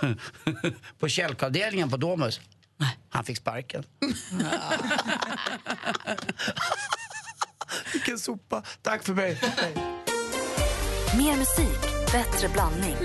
[0.05, 0.11] eh,
[0.99, 2.39] på kälkavdelningen på Domus?
[3.09, 3.83] Han fick sparken.
[7.93, 8.63] Vilken sopa.
[8.81, 9.41] Tack för mig.
[11.17, 11.79] Mer musik,
[12.11, 12.95] bättre blandning.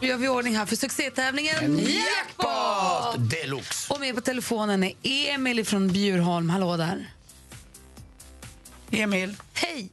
[0.00, 3.30] Nu gör vi ordning här för succétävlingen En Jackpot!
[3.30, 3.94] Deluxe.
[3.94, 6.50] Och med på telefonen är Emil från Bjurholm.
[6.50, 7.10] Hallå där.
[8.90, 9.36] Emil.
[9.52, 9.90] Hej!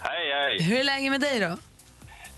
[0.00, 0.62] Hej, hej.
[0.62, 1.56] Hur är läget med dig då?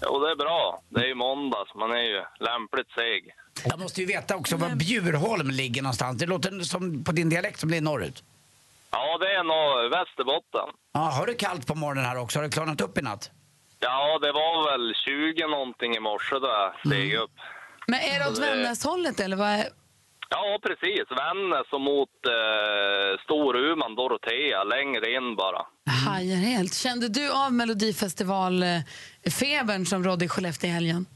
[0.03, 0.83] Jo, det är bra.
[0.89, 1.75] Det är ju måndags.
[1.75, 3.35] Man är ju lämpligt seg.
[3.65, 6.19] Jag måste ju veta också var Bjurholm ligger någonstans.
[6.19, 8.23] Det låter som på din dialekt som det är norrut.
[8.91, 10.69] Ja, det är nog Västerbotten.
[10.93, 12.39] Ja, har du kallt på morgonen här också?
[12.39, 13.31] Har det klarnat upp i natt?
[13.81, 17.31] Ja, det var väl 20 någonting i morse då jag steg upp.
[17.87, 19.65] Men är det åt Vännäshållet eller vad är...
[20.35, 21.05] Ja, precis.
[21.21, 25.63] Vännäs och mot eh, Storuman, Dorotea, längre in bara.
[26.07, 26.75] Hajar helt.
[26.75, 31.07] Kände du av Melodifestival-febern som rådde i Skellefteå i helgen?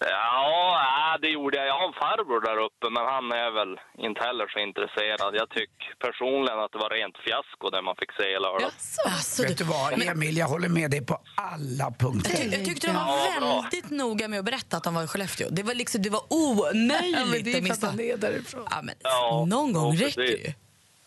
[0.00, 0.80] Ja,
[1.14, 1.66] äh, det gjorde jag.
[1.66, 3.72] Jag har en farbror där uppe, men han är väl
[4.06, 5.30] inte heller så intresserad.
[5.42, 8.96] Jag tycker personligen att det var rent fiasko det man fick se i lördags.
[9.06, 12.48] Alltså, Vet du vad, Emil, jag håller med dig på alla punkter.
[12.56, 13.02] Jag tyckte de var
[13.34, 13.60] Ja, bra.
[13.62, 15.48] väldigt noga med att berätta att de var i Skellefteå.
[15.50, 17.86] Det var, liksom, det var omöjligt det är att för att missa.
[17.86, 18.66] han är därifrån.
[18.70, 20.52] Ja, men, Ja, någon gång ja, räcker ju.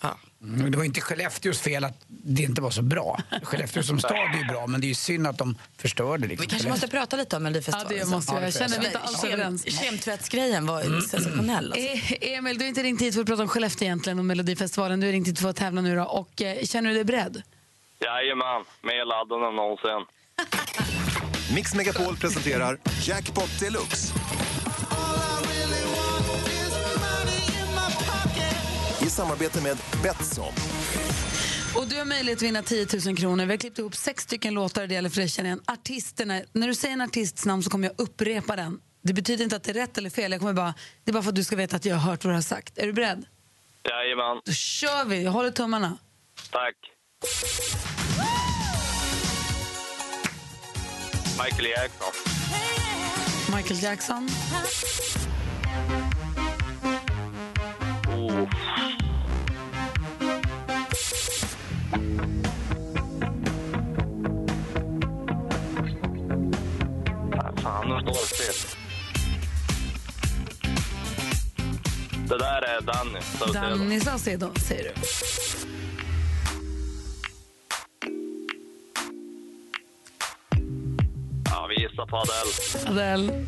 [0.01, 0.17] Ja.
[0.43, 3.19] Mm, Det var inte Skellefteås fel att det inte var så bra.
[3.43, 6.41] Skellefteå som stad är ju bra, men det är ju synd att de förstörde liksom.
[6.45, 7.97] Vi kanske måste prata lite om Melodifestivalen.
[7.97, 8.41] Ja, det måste vi.
[8.41, 9.65] Jag känner vi inte alls överens.
[9.65, 11.71] Kem- Kemtvättsgrejen var sensationell.
[11.73, 11.87] Alltså.
[12.21, 14.99] Eh, Emil, du har inte ringt hit för att prata om Skellefteå egentligen och Melodifestivalen.
[14.99, 16.03] Du har ringt hit för att tävla nu då.
[16.03, 17.41] Och eh, känner du dig beredd?
[17.99, 20.05] Jajamän, mer laddad än någonsin.
[21.55, 24.13] Mix Megapol presenterar Jackpot Deluxe.
[29.11, 30.53] Samarbete med Betsson.
[31.75, 33.45] Och du har möjlighet att vinna 10 000 kronor.
[33.45, 34.87] Vi har klippt ihop sex stycken låtar.
[34.87, 35.61] Det gäller för dig känner igen.
[35.67, 36.41] Artisterna.
[36.53, 38.79] När du säger en artists namn så kommer jag upprepa den.
[39.03, 40.31] Det betyder inte att det är rätt eller fel.
[40.31, 42.23] Jag kommer bara, det är bara för att du ska veta att jag har hört
[42.23, 42.77] vad du har sagt.
[42.77, 43.25] Är du beredd?
[43.89, 45.23] Jajamän, Då kör vi.
[45.23, 45.97] Jag håller tummarna.
[46.51, 46.75] tack.
[51.45, 52.11] Michael Jackson.
[53.55, 54.29] Michael Jackson.
[67.61, 68.77] Fan, nu står det still.
[72.27, 73.21] Det där är Danny.
[73.21, 73.59] Saucedo.
[73.59, 74.93] Danny Saucedo, säger du.
[81.45, 82.51] Ja, vi gissar på Adele.
[83.01, 83.45] Adele.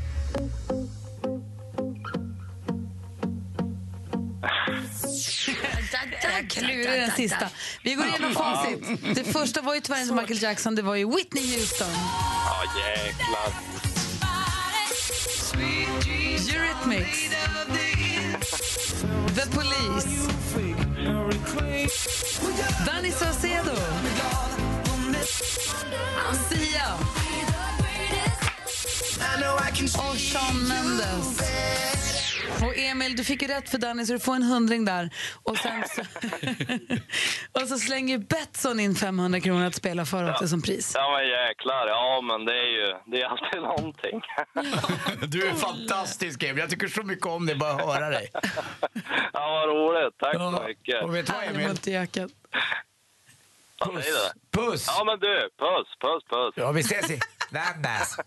[6.33, 7.49] Jag klurar den sista.
[7.83, 8.79] Vi går igenom facit.
[9.15, 11.87] Det första var ju tyvärr inte Michael Jackson, det var ju Whitney Houston.
[12.45, 13.53] Ja, jäklar.
[16.53, 17.29] Eurythmics.
[19.35, 20.07] The Police.
[22.85, 23.75] Danny Saucedo.
[26.49, 26.97] Sia.
[29.83, 31.39] Och Shawn Mendes.
[32.61, 35.09] Och Emil, du fick ju rätt för Danny så du får en hundring där.
[35.43, 36.01] Och, sen så,
[37.61, 40.91] och så slänger Betsson in 500 kronor att spela för också som pris.
[40.95, 41.87] Ja, men jäklar.
[41.87, 44.21] Ja, men det är ju det är alltid någonting.
[45.27, 46.57] Du är fantastisk, Emil.
[46.57, 48.29] Jag tycker så mycket om dig, bara höra dig.
[49.33, 50.17] Ja, vad roligt.
[50.17, 51.03] Tack så mycket.
[51.03, 51.77] Och vet du vad, Emil?
[51.85, 52.29] Ja, det.
[54.51, 54.85] Puss!
[54.87, 55.49] Ja, men du.
[55.59, 56.53] Puss, puss, puss.
[56.55, 57.19] Ja, vi ses i
[57.51, 58.17] Vännäs.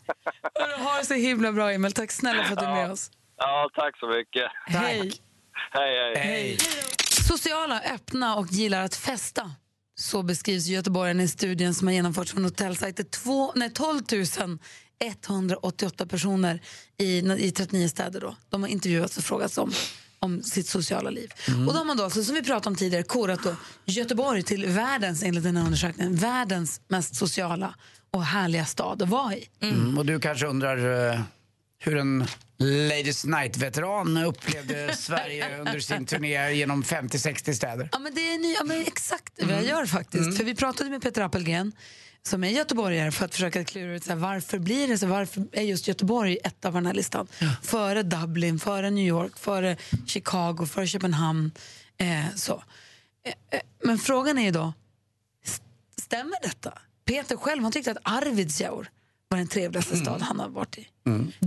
[0.55, 1.93] Hörru, Ha det så himla bra, Emil.
[1.93, 3.11] Tack snälla för att du är med oss.
[3.37, 4.45] Ja, tack så mycket.
[4.67, 5.13] Hej.
[5.73, 6.17] Hej, hej.
[6.17, 6.59] Hej.
[7.29, 9.51] Sociala, öppna och gillar att festa.
[9.99, 13.05] Så beskrivs göteborgarna i studien som har genomförts från hotellsajter.
[13.05, 14.03] Två, nej, 12
[14.99, 16.61] 188 personer
[16.99, 18.21] i, i 39 städer.
[18.21, 18.37] Då.
[18.49, 19.73] De har intervjuats och frågats om,
[20.19, 21.31] om sitt sociala liv.
[21.49, 24.67] Och då har man då, alltså, som vi pratade om tidigare, korat då Göteborg till
[24.67, 27.75] världens, enligt den här undersökningen, världens mest sociala
[28.11, 29.49] och härliga stad att vara i.
[29.61, 31.21] Mm, och du kanske undrar eh,
[31.87, 32.27] hur en
[32.59, 37.89] Ladies Night-veteran upplevde Sverige under sin turné genom 50-60 städer.
[37.93, 40.37] Ja, men det är ny, ja, men exakt vad jag gör faktiskt.
[40.37, 41.73] För vi pratade med Peter Appelgren
[42.23, 45.45] som är göteborgare för att försöka klura ut så här, varför blir det så, varför
[45.53, 47.27] är just Göteborg ett av den här listan?
[47.63, 51.51] Före Dublin, före New York, före Chicago, före Köpenhamn.
[51.99, 52.63] Eh, så.
[53.27, 54.73] Eh, eh, men frågan är ju då,
[55.45, 55.65] st-
[56.03, 56.79] stämmer detta?
[57.05, 58.89] Peter själv han tyckte att Arvidsjaur
[59.29, 60.89] var den trevligaste stad han har varit i.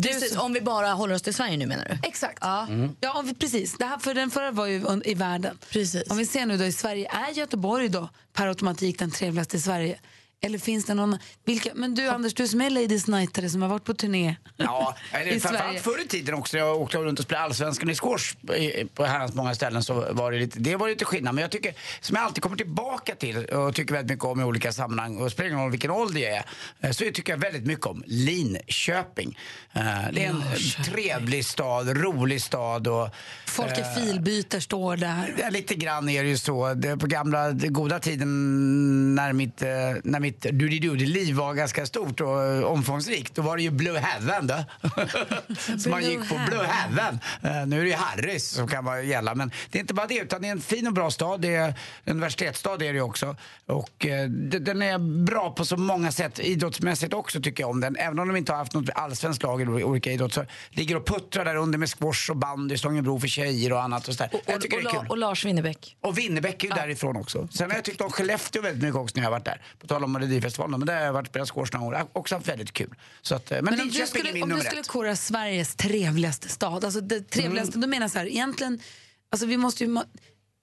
[0.03, 2.07] Precis, om vi bara håller oss till Sverige nu menar du?
[2.07, 2.37] Exakt.
[2.41, 2.67] Ja.
[3.01, 3.77] Ja, om vi, precis.
[3.77, 5.57] Det här, för den förra var ju i världen.
[5.71, 6.03] Precis.
[6.09, 9.59] Om vi ser nu då i Sverige, är Göteborg då per automatik den trevligaste i
[9.59, 9.99] Sverige?
[10.41, 11.17] Eller finns det någon...
[11.45, 14.95] Vilka, men du Anders, du som är Ladies Nightare som har varit på turné Ja,
[15.13, 15.39] i eller Sverige.
[15.39, 16.57] framförallt förr i tiden också.
[16.57, 20.31] Jag åkte runt och spelade allsvenskan i squash i- på herrans många ställen så var
[20.31, 21.35] det lite, det var lite skillnad.
[21.35, 24.43] Men jag tycker, som jag alltid kommer tillbaka till och tycker väldigt mycket om i
[24.43, 26.45] olika sammanhang och spelar ingen roll vilken ålder jag är,
[26.79, 29.37] eh, så tycker jag väldigt mycket om Linköping.
[29.73, 29.81] Eh,
[30.13, 30.43] Det är en
[30.85, 33.09] trevlig stad, rolig stad och
[33.45, 35.51] Folk i eh, filbyter står där.
[35.51, 36.73] Lite grann är det ju så.
[36.73, 39.67] Det, på gamla goda tiden när mitt, eh,
[40.03, 44.47] när mitt doody-doody-liv var ganska stort och eh, omfångsrikt, då var det ju Blue Heaven
[44.47, 44.63] då.
[45.79, 46.39] så man gick på.
[46.47, 47.19] Blue Heaven.
[47.43, 50.07] Eh, nu är det ju Harrys som kan vara gälla, men det är inte bara
[50.07, 51.41] det, utan det är en fin och bra stad.
[51.41, 51.73] Det är
[52.05, 53.35] universitetsstad är det också.
[53.65, 56.39] Och eh, den är bra på så många sätt.
[56.39, 57.95] Idrottsmässigt också tycker jag om den.
[57.95, 61.05] Även om de inte har haft något allsvenskt lag i olika idrott så ligger och
[61.05, 64.07] puttrar där under med squash och bandy, Stångebro för tjejer och annat.
[64.07, 64.41] Och, så där.
[64.45, 65.09] jag tycker och, det är La- kul.
[65.09, 65.97] och Lars Winnerbäck.
[66.01, 67.47] Och Winnerbäck är ju därifrån också.
[67.51, 69.61] Sen har jag tyckt om Skellefteå väldigt mycket också när jag har varit där.
[69.79, 70.79] På tal om Melodifestivalen.
[70.79, 72.07] Men där har jag varit och spelat squash några år.
[72.13, 72.93] Också haft väldigt kul.
[73.21, 75.15] Så att, eh, men Men om du Linköping är skulle, min om du skulle kora
[75.15, 77.81] Sveriges trevligaste stad, alltså det trevligaste, Mm.
[77.81, 78.79] då menar jag så här, egentligen,
[79.31, 79.99] alltså vi måste ju,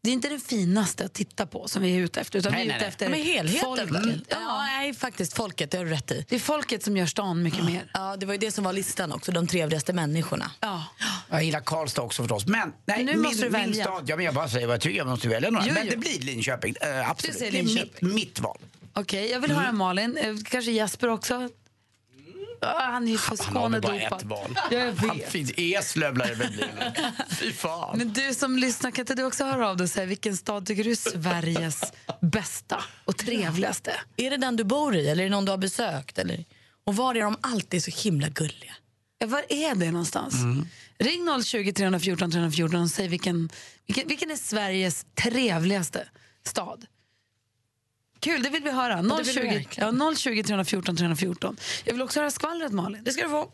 [0.03, 2.65] det är inte den finaste att titta på som vi är ute efter, utan Nej,
[2.65, 2.89] vi är nej, ute nej.
[2.89, 4.27] efter Ja, men helheten folket.
[4.31, 6.25] Ja, nej, faktiskt folket, det har du rätt i.
[6.29, 7.91] Det är folket som gör stan mycket mer.
[7.95, 10.51] Ja, det var ju det som var listan också, de trevligaste människorna.
[10.61, 10.85] Ja.
[11.31, 12.47] Jag gillar Karlstad också förstås.
[12.47, 13.85] Men, nej, Men nu min, måste du min välja.
[13.85, 14.99] stad, ja, men jag bara säger vad jag tycker.
[14.99, 15.67] Jag måste välja några.
[15.67, 15.91] Jo, men jo.
[15.91, 16.75] det blir Linköping.
[16.87, 17.33] Uh, absolut.
[17.35, 18.15] Du säger Det är mitt, Linköping.
[18.15, 18.59] mitt val.
[18.97, 21.49] Okej, jag vill höra Malin, eh, kanske Jesper också.
[22.61, 24.59] Ah, han är ju för Han har bara ett val.
[24.71, 25.31] Ja, jag Han vet.
[25.31, 26.65] finns Eslöv lär det väl bli.
[27.31, 27.99] Fy fan.
[27.99, 30.67] Men du som lyssnar, kan inte du också höra av dig och säga vilken stad
[30.67, 33.93] tycker du är Sveriges bästa och trevligaste?
[34.17, 36.19] Är det den du bor i eller är det någon du har besökt?
[36.19, 36.45] Eller?
[36.85, 38.75] Och var är de alltid så himla gulliga?
[39.19, 40.35] Ja, var är det någonstans?
[40.99, 43.51] Ring 020 314 314 och säg vilken,
[43.87, 46.09] vilken, vilken är Sveriges trevligaste
[46.47, 46.87] stad?
[48.27, 48.97] Kul, det vill vi höra.
[48.97, 49.99] det vill vi 020, verkligen.
[50.01, 51.57] ja, 020 314 314.
[51.85, 53.05] Jag vill också höra skvallret, Malin.
[53.05, 53.51] Det ska du få.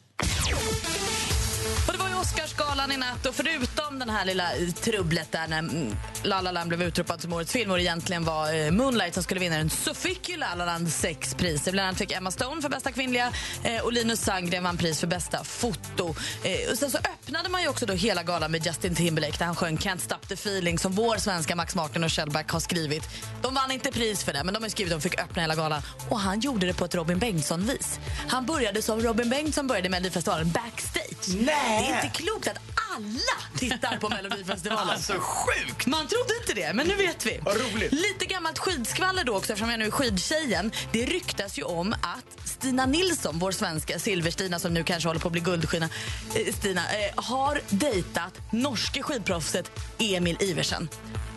[2.22, 4.48] Oscarsgalan i natt och förutom den här lilla
[4.80, 8.24] trubblet där när mm, La La Land blev utropad som årets film och det egentligen
[8.24, 11.72] var eh, Moonlight som skulle vinna den så fick ju La La Land sex priser.
[11.72, 13.32] Bland annat fick Emma Stone för bästa kvinnliga
[13.64, 16.14] eh, och Linus Sandgren vann pris för bästa foto.
[16.42, 19.46] Eh, och sen så öppnade man ju också då hela galan med Justin Timberlake där
[19.46, 23.02] han sjöng Can't stop the feeling som vår svenska Max Martin och Shellback har skrivit.
[23.42, 25.54] De vann inte pris för det men de har skrivit att de fick öppna hela
[25.54, 28.00] galan och han gjorde det på ett Robin Bengtsson-vis.
[28.28, 31.34] Han började som Robin Bengtsson började med Melodifestivalen backstage.
[31.34, 32.11] Nej.
[32.12, 32.58] Klokt att
[32.94, 34.88] alla tittar på Melodifestivalen.
[34.92, 35.86] Alltså sjukt!
[35.86, 37.40] Man trodde inte det, men nu vet vi.
[37.42, 37.92] Vad roligt.
[37.92, 40.72] Lite gammalt skidskvaller då också, eftersom jag nu är skidtjejen.
[40.92, 45.28] Det ryktas ju om att Stina Nilsson, vår svenska Silver-Stina som nu kanske håller på
[45.28, 45.88] att bli guldskina,
[46.34, 50.88] eh, Stina, eh, har dejtat norske skidproffset Emil Iversen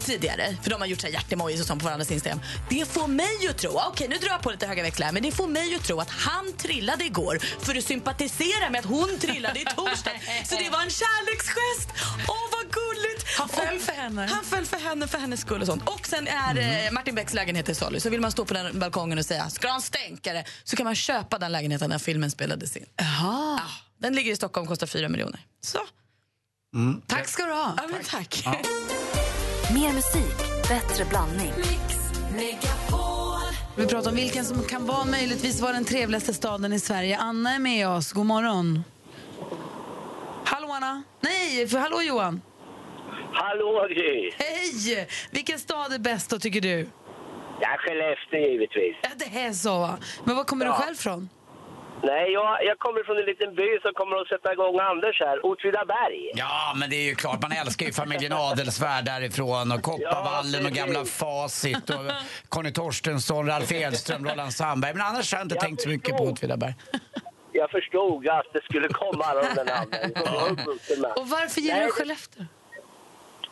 [0.06, 2.40] tidigare, för de har gjort så här hjärtemojis och sånt på varandras Instagram.
[2.70, 5.32] Det får mig att tro, okej nu drar jag på lite höga växlar men det
[5.32, 9.60] får mig att tro att han trillade igår för att sympatisera med att hon trillade
[9.62, 10.12] i torsdag.
[10.46, 11.90] Så det var en kärleksgest.
[12.28, 13.26] Åh vad gulligt!
[13.38, 14.28] Han föll Och- för henne.
[14.32, 15.90] Han föll för henne för hennes skull och sånt.
[15.90, 18.00] Och sen är eh, Martin Becks lägenhet i salu.
[18.00, 20.76] Så vill man stå på den balkongen och säga ska du ha en stänkare så
[20.76, 22.86] kan man köpa den lägenheten när filmen spelades in.
[22.96, 23.60] Jaha.
[23.64, 25.40] Ah, den ligger i Stockholm och kostar 4 miljoner.
[25.64, 25.80] Så,
[27.08, 27.74] Tack ska du ha.
[27.78, 28.44] ja, men tack.
[29.74, 30.38] Mer musik,
[30.70, 31.54] bättre blandning.
[33.78, 37.18] Vi pratar om vilken som kan vara möjligtvis vara den trevligaste staden i Sverige.
[37.18, 38.12] Anna är med oss.
[38.14, 38.84] God morgon.
[40.46, 41.04] Hallå Anna.
[41.20, 42.42] Nej, för hallå Johan.
[43.34, 44.32] Hallå Gry!
[44.38, 45.08] Hej!
[45.32, 46.88] Vilken stad är bäst då tycker du?
[47.62, 48.96] Ja, Skellefteå givetvis.
[49.02, 49.98] Ja, det är så va.
[50.24, 50.76] Men var kommer Ja.
[50.80, 51.30] du själv från?
[52.12, 55.46] Nej, jag, jag kommer från en liten by som kommer att sätta igång Anders här,
[55.46, 56.32] Åtvidaberg.
[56.36, 57.42] Ja, men det är ju klart.
[57.42, 60.78] Man älskar ju familjen Adelsvärd därifrån och Kopparvallen och precis.
[60.78, 62.06] gamla Facit och
[62.50, 64.94] Conny Torstensson, Ralf Edström, Roland Sandberg.
[64.94, 66.24] Men annars har jag inte Jag tänkt så mycket på.
[66.24, 66.74] Åtvidaberg.
[67.52, 70.12] Jag förstod att det skulle komma alla de där namnen.
[71.20, 72.44] Och varför gillar du Skellefteå?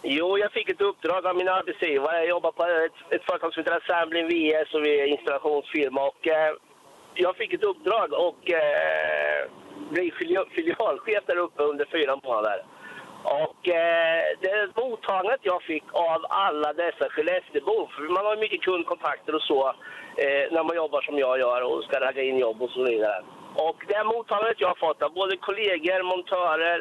[0.05, 2.17] Jo, jag fick ett uppdrag av min arbetsgivare.
[2.17, 6.01] Jag jobbar på ett, ett företag som heter Assemblin VS och vi är installationsfirma.
[6.11, 6.51] Och, eh,
[7.15, 9.49] jag fick ett uppdrag och eh,
[9.89, 10.11] bli
[10.55, 12.65] filialchef där uppe under fyra månader.
[13.23, 18.61] Och eh, det mottagandet jag fick av alla dessa Skellefteåbor, för man har ju mycket
[18.61, 19.67] kundkontakter och så
[20.17, 23.23] eh, när man jobbar som jag gör och ska ragga in jobb och så vidare.
[23.55, 26.79] Och det mottagandet jag har fått av både kollegor, montörer,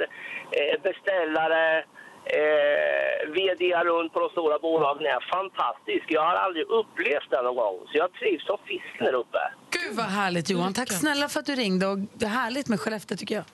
[0.51, 1.85] eh, beställare,
[2.25, 6.05] eh, vd runt på de stora bolagen är fantastisk.
[6.09, 9.39] Jag har aldrig upplevt det någon gång, så jag trivs som fisken där uppe.
[9.71, 10.75] Gud vad härligt Johan.
[10.75, 13.45] Tack snälla för att du ringde och det är härligt med Skellefteå tycker jag.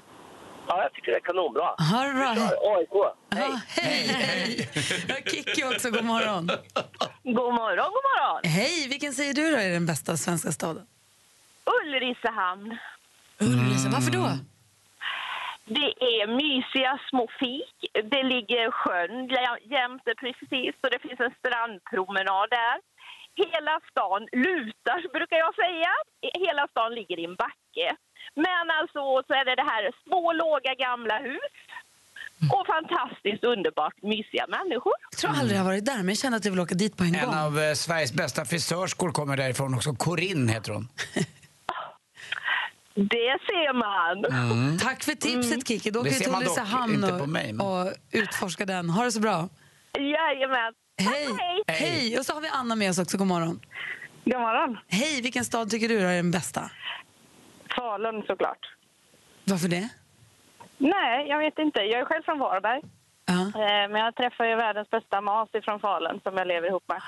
[0.69, 1.63] Ja, jag tycker det är kanonbra.
[1.63, 2.29] Ha det bra.
[2.75, 3.15] AIK.
[3.35, 3.51] Hej.
[3.69, 4.69] hej, hej.
[5.09, 6.47] Jag har Kikki också, god morgon.
[7.25, 8.41] God morgon, god morgon.
[8.45, 10.87] Hej, vilken säger du då är den bästa svenska staden?
[11.65, 12.79] Ulricehamn.
[13.41, 14.31] Ulricehamn, varför då?
[15.77, 17.75] Det är mysiga små fik.
[18.13, 22.77] Det ligger sjön jä- jämte precis och det finns en strandpromenad där.
[23.45, 25.91] Hela stan lutar, brukar jag säga.
[26.47, 27.89] Hela stan ligger i en backe.
[28.35, 31.55] Men alltså så är det det här små, låga, gamla hus.
[32.53, 34.93] Och fantastiskt underbart mysiga människor.
[35.11, 36.97] Jag tror aldrig jag har varit där, men jag känner att jag vill åka dit
[36.97, 37.35] på en, En gång.
[37.35, 39.93] av eh, Sveriges bästa frisörskor kommer därifrån också.
[39.95, 40.89] Corinne heter hon.
[42.99, 44.79] Det ser man.
[44.79, 45.91] Tack för tipset Kiki.
[45.91, 48.91] Då åker vi till Ulricehamn och, och utforskar den.
[48.91, 49.49] Ha det så bra.
[49.99, 50.73] Jajamän.
[50.99, 51.29] Hej.
[51.67, 52.19] Hej.
[52.19, 53.19] Och så har vi Anna med oss också.
[53.19, 53.61] God morgon.
[54.25, 54.79] God morgon.
[54.89, 55.23] Hej.
[55.23, 56.71] Vilken stad tycker du är den bästa?
[57.77, 58.59] Falun såklart.
[59.45, 59.89] Varför det?
[60.79, 61.81] Nej, jag vet inte.
[61.81, 62.83] Jag är själv från Varberg.
[63.31, 63.41] Ja.
[63.63, 67.01] Eh, Men jag träffar ju världens bästa mas från Falun som jag lever ihop med.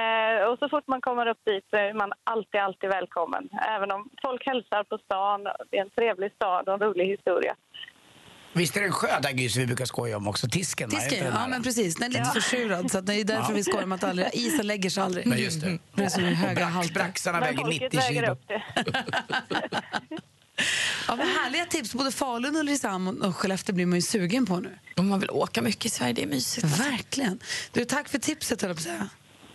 [0.00, 3.48] Eh, Och så fort man kommer upp dit så är man alltid, alltid välkommen.
[3.76, 5.44] Även om folk hälsar på stan.
[5.70, 7.54] Det är en trevlig stad och en rolig historia.
[8.52, 9.08] Visst är det en sjö
[9.48, 10.48] som vi brukar skoja om också?
[10.48, 10.90] Tisken?
[10.90, 11.96] Tisken, ja men precis.
[11.96, 13.56] Den är lite försurad så att det är därför Ja.
[13.56, 15.26] vi skojar om att aldrig, isen lägger sig aldrig.
[15.26, 15.78] Men just det.
[15.94, 16.94] Det är så höga halter.
[16.94, 18.36] Braxarna väger 90 kilo.
[21.10, 21.94] Ja, vad härliga tips.
[21.94, 24.78] Både Falun, Ulricehamn och Skellefteå blir man ju sugen på nu.
[24.96, 26.66] Om man vill åka mycket i Sverige, det är mysigt.
[26.66, 27.40] Verkligen.
[27.72, 29.08] Du, tack för tipset, höll jag på att säga.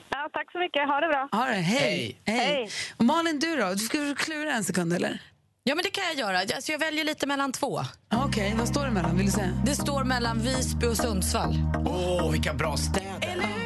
[0.10, 0.88] Ja, tack så mycket.
[0.88, 1.30] Ha det bra.
[1.32, 1.54] Ha det.
[1.54, 2.18] Hej.
[2.26, 2.38] Hej.
[2.38, 2.70] Hej.
[2.98, 3.70] Och Malin, du då?
[3.70, 5.22] Du ska klura en sekund, eller?
[5.64, 6.40] Ja, men det kan jag göra.
[6.40, 7.82] Alltså, jag väljer lite mellan två.
[8.14, 9.18] Okej, vad står det mellan?
[9.18, 9.62] Vill du säga?
[9.66, 11.56] Det står mellan Visby och Sundsvall.
[11.86, 13.65] Åh, vilka bra städer.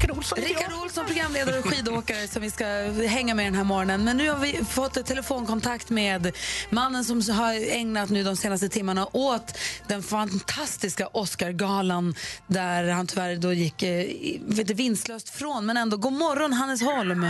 [0.00, 2.64] Rickard Olsson, Rickard Olsson, programledare och skidåkare som vi ska
[3.08, 4.04] hänga med den här morgonen.
[4.04, 6.36] Men nu har vi fått ett telefonkontakt med
[6.70, 9.58] mannen som har ägnat nu de senaste timmarna åt
[9.88, 12.14] den fantastiska Oscargalan
[12.46, 14.06] där han tyvärr då gick eh,
[14.40, 15.66] vet vinstlöst från.
[15.66, 17.26] Men ändå, god morgon Hannes Holm.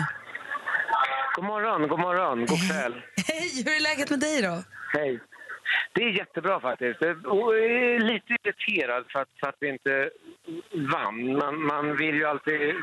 [1.37, 2.93] God morgon, god morgon, god kväll.
[3.27, 4.63] Hej, hur är läget med dig då?
[4.93, 5.21] Hej.
[5.93, 6.99] Det är jättebra faktiskt.
[7.03, 10.11] Jag är eh, lite irriterad för att, för att vi inte
[10.73, 11.37] vann.
[11.37, 12.75] Man, man vill ju alltid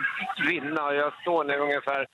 [0.47, 2.07] vinna jag står nu ungefär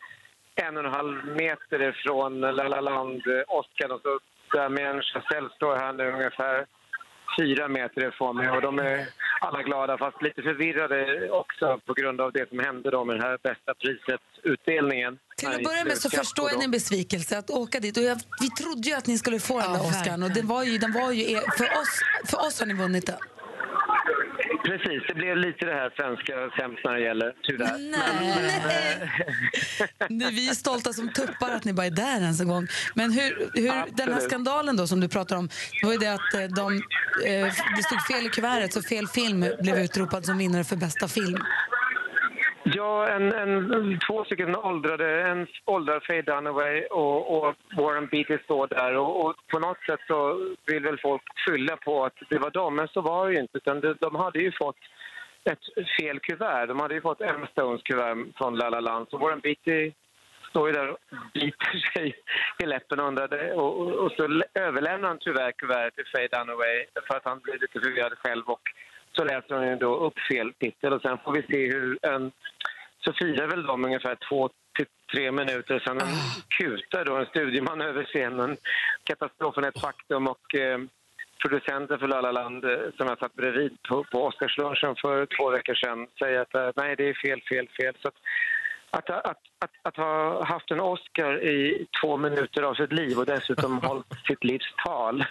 [0.56, 4.20] en och en halv meter ifrån La La Land, eh, Oscar och så
[4.54, 6.66] Damien Chazelle står här nu ungefär
[7.39, 9.08] fyra meter ifrån mig och de är
[9.41, 13.24] alla glada fast lite förvirrade också på grund av det som hände då med den
[13.24, 15.19] här bästa priset-utdelningen.
[15.38, 17.98] Till att börja med så förstår jag din besvikelse att åka dit.
[17.98, 20.63] Och jag, vi trodde ju att ni skulle få den där Oscarn och det var
[20.63, 23.33] ju, den var ju er, för, oss, för oss har ni vunnit den.
[24.63, 27.78] Precis, det blev lite det här svenska sämst när det gäller, tyvärr.
[27.91, 29.10] Men, eh,
[30.10, 32.67] Nej, vi är stolta som tuppar att ni bara är där ens en gång.
[32.93, 35.49] Men hur, hur den här skandalen då som du pratar om,
[35.82, 36.73] det var ju det att eh, de,
[37.26, 41.08] eh, det stod fel i kuvertet så fel film blev utropad som vinnare för bästa
[41.08, 41.38] film.
[42.65, 48.67] Ja, en, en, två stycken åldrade, en åldrar Faye Dunaway och, och Warren Beatty står
[48.67, 48.97] där.
[48.97, 52.76] Och, och på något sätt så vill väl folk skylla på att det var dem,
[52.76, 53.58] men så var det ju inte.
[53.58, 54.78] Utan de, de hade ju fått
[55.43, 56.67] ett fel kuvert.
[56.67, 59.08] De hade ju fått Emma Stones kuvert från La La Land.
[59.10, 59.91] Så Warren Beatty
[60.49, 60.97] står ju där och
[61.34, 62.15] biter sig
[62.63, 66.86] i läppen och, undrade, och, och, och så överlämnar han tyvärr kuvertet till Faye Dunaway
[67.08, 68.62] för att han blir lite förvirrad själv och
[69.15, 72.32] så läser hon ju då upp fel titel och sen får vi se hur en
[73.06, 76.08] så firar väl de ungefär två till tre minuter sen en
[76.58, 78.58] kutar då en studieman över scenen.
[79.04, 80.80] Katastrofen är ett faktum och eh,
[81.41, 85.49] producenten för La La Land eh, som jag satt bredvid på, på Oscarslunchen för två
[85.49, 87.95] veckor sedan säger att eh, nej, det är fel, fel, fel.
[88.02, 88.19] Så att,
[88.97, 89.25] att, att,
[89.60, 94.06] att, att ha haft en Oscar i två minuter av sitt liv och dessutom hållit
[94.27, 95.25] sitt livs tal,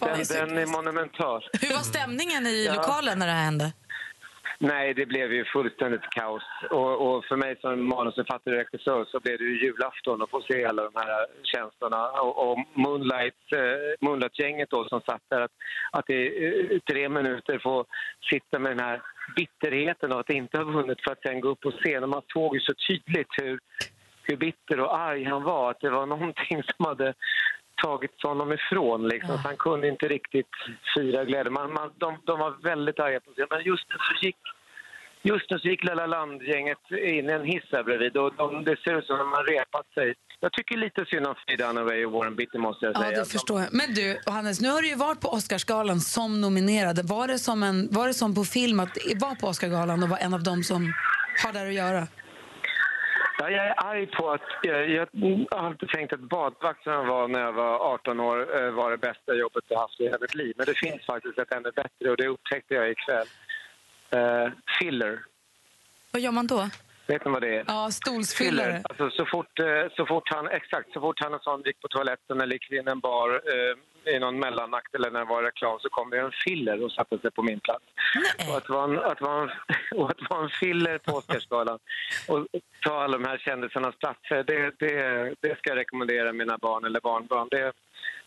[0.00, 1.44] den, den är monumental.
[1.60, 2.74] Hur var stämningen i Ja.
[2.74, 3.72] lokalen när det här hände?
[4.58, 6.42] Nej, det blev ju fullständigt kaos.
[6.70, 10.42] Och, och för mig som manusförfattare och regissör så blev det ju julafton att få
[10.42, 12.10] se alla de här känslorna.
[12.10, 15.50] Och, och Moonlight, eh, Moonlight-gänget då som satt där, att,
[15.92, 17.84] att i eh, tre minuter få
[18.30, 19.02] sitta med den här
[19.36, 22.10] bitterheten av att inte ha vunnit för att sen gå upp på scenen.
[22.10, 23.60] Man såg ju så tydligt hur,
[24.22, 25.70] hur bitter och arg han var.
[25.70, 27.14] Att det var någonting som hade
[27.82, 29.08] tagits honom ifrån.
[29.08, 29.34] Liksom.
[29.34, 29.40] Ja.
[29.44, 30.54] han kunde inte riktigt
[30.94, 31.50] fira glädje.
[31.50, 33.46] Man, man, de, de var väldigt arga på sig.
[33.50, 34.36] Men just så gick,
[35.22, 38.16] just nu så gick Lilla Land-gänget in i en hiss här bredvid.
[38.16, 40.14] Och de, det ser ut som att de har repat sig.
[40.40, 43.18] Jag tycker lite synd om Faye Dunaway och Warren Beatty måste jag Ja, säga.
[43.18, 43.68] det förstår jag.
[43.72, 47.08] Men du, Hannes, nu har du ju varit på Oscarsgalan som nominerad.
[47.08, 50.20] Var det som, en, var det som på film att vara på Oscarsgalan och vara
[50.20, 50.92] en av dem som
[51.44, 52.06] har där att göra?
[53.38, 54.40] Ja, jag är arg på att...
[54.62, 55.06] Jag, jag
[55.50, 58.90] har alltid tänkt att badvakt som jag var när jag var 18 år eh, var
[58.90, 60.52] det bästa jobbet jag haft i hela mitt liv.
[60.56, 63.26] Men det finns faktiskt ett ännu bättre och det upptäckte jag ikväll.
[64.16, 65.24] Uh, filler.
[66.12, 66.68] Vad gör man då?
[67.06, 67.64] Vet ni vad det är?
[67.66, 68.82] Ja, stolsfyllare.
[68.84, 71.88] Alltså, så, fort, eh, så fort han, exakt, så fort han och sån gick på
[71.88, 75.78] toaletten eller gick in en bar eh, i någon mellanakt eller när det var reklam
[75.80, 77.84] så kom det en filler och satte sig på min plats.
[78.48, 79.50] Och att vara en, att vara en,
[79.98, 81.78] och att vara en filler på Oscarsgalan
[82.28, 82.46] och
[82.80, 87.00] ta alla de här kändisarnas platser, det, det, det ska jag rekommendera mina barn eller
[87.00, 87.48] barnbarn.
[87.50, 87.72] Det,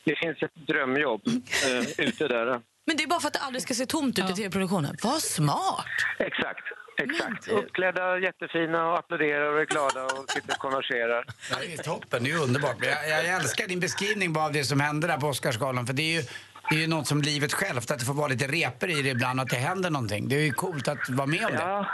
[0.03, 2.61] det finns ett drömjobb eh, ute där.
[2.85, 4.97] Men det är bara för att det aldrig ska se tomt ut i tv-produktionen.
[5.03, 5.85] Vad smart!
[6.19, 6.63] Exakt.
[6.97, 7.47] Exakt.
[7.47, 11.25] Uppklädda, jättefina och applåderar och är glada och sitter och konverserar.
[11.61, 12.75] Det är toppen, det är underbart.
[12.79, 15.85] Men Jag, jag älskar din beskrivning bara av det som hände där på Oscarsgalan.
[15.87, 16.27] För det är ju,
[16.69, 19.09] det är ju något som livet självt, att det får vara lite reper i det
[19.09, 20.27] ibland, att det händer någonting.
[20.29, 21.87] Det är ju coolt att vara med om det.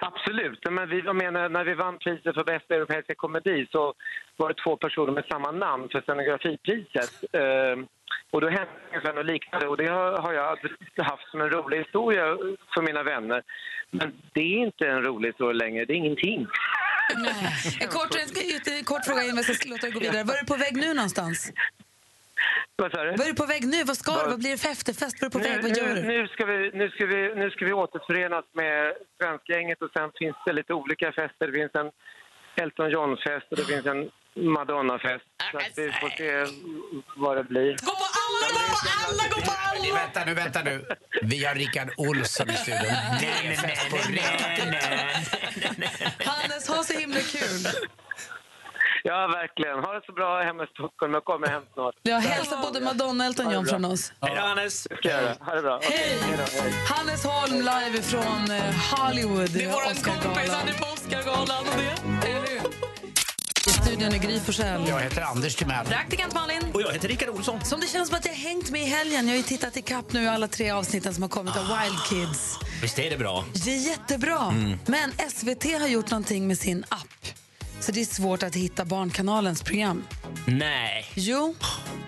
[0.00, 0.70] Absolut.
[0.70, 3.94] Men vi, jag menar, när vi vann priset för bästa europeiska komedi så
[4.36, 7.12] var det två personer med samma namn för scenografipriset.
[7.32, 7.76] Eh,
[8.30, 10.58] och då hände ungefär något liknande och det har, har jag
[11.04, 12.24] haft som en rolig historia
[12.74, 13.42] för mina vänner.
[13.90, 16.46] Men det är inte en rolig historia längre, det är ingenting.
[17.80, 18.16] En kort,
[18.78, 20.24] en kort fråga innan vi ska låta dig gå vidare.
[20.24, 21.52] Var är du på väg nu någonstans?
[22.82, 23.10] Vad sa du?
[23.10, 23.84] Var är du på väg nu?
[23.84, 24.30] Vad ska du?
[24.34, 25.14] Vad blir det för efterfest?
[25.20, 25.62] Var du på väg?
[25.62, 26.02] Vad gör nu, du?
[26.08, 30.36] nu, ska vi, nu, ska vi, nu ska vi återförenas med svenskgänget och sen finns
[30.46, 31.46] det lite olika fester.
[31.46, 31.90] Det finns en
[32.62, 34.00] Elton John-fest och det finns en
[34.54, 35.24] Madonna-fest.
[35.50, 36.32] Så att vi får se
[37.16, 37.70] vad det blir.
[37.88, 39.68] Gå på alla, gå på alla, gå på alla!
[40.02, 40.74] Vänta nu, vänta nu.
[41.22, 42.94] Vi har Rickard Olsson i studion.
[43.20, 44.74] Det är fest på riktigt.
[46.28, 47.88] Hannes, ha så himla kul!
[49.10, 49.78] Ja, verkligen.
[49.84, 51.12] Ha det så bra hemma i Stockholm.
[51.14, 51.94] Jag kommer hem snart.
[52.02, 54.12] Jag hälsar både Madonna och Elton John från oss.
[54.20, 54.88] Hej då, Hannes.
[55.40, 55.80] Ha det bra.
[55.82, 56.18] Hej!
[56.94, 59.50] Hannes Holm live från eh, Hollywood.
[59.50, 62.28] Det är våran kompis, han är på Oscargalan och det.
[62.28, 62.60] Eller hur?
[63.66, 64.88] I studion är Gry Forssell.
[64.88, 65.86] Jag heter Anders Timell.
[65.86, 66.62] Praktikant Malin.
[66.74, 67.60] Och jag heter Rickard Olsson.
[67.64, 69.26] Som det känns som att jag har hängt med i helgen.
[69.26, 71.98] Jag har ju tittat i kapp nu alla tre avsnitten som har kommit av Wild
[72.08, 72.58] Kids.
[72.82, 73.44] Visst är det bra?
[73.64, 74.40] Det är jättebra.
[74.52, 74.78] Mm.
[74.86, 77.38] Men SVT har gjort någonting med sin app.
[77.80, 80.04] Så det är svårt att hitta Barnkanalens program.
[80.46, 81.06] Nej.
[81.14, 81.54] Jo,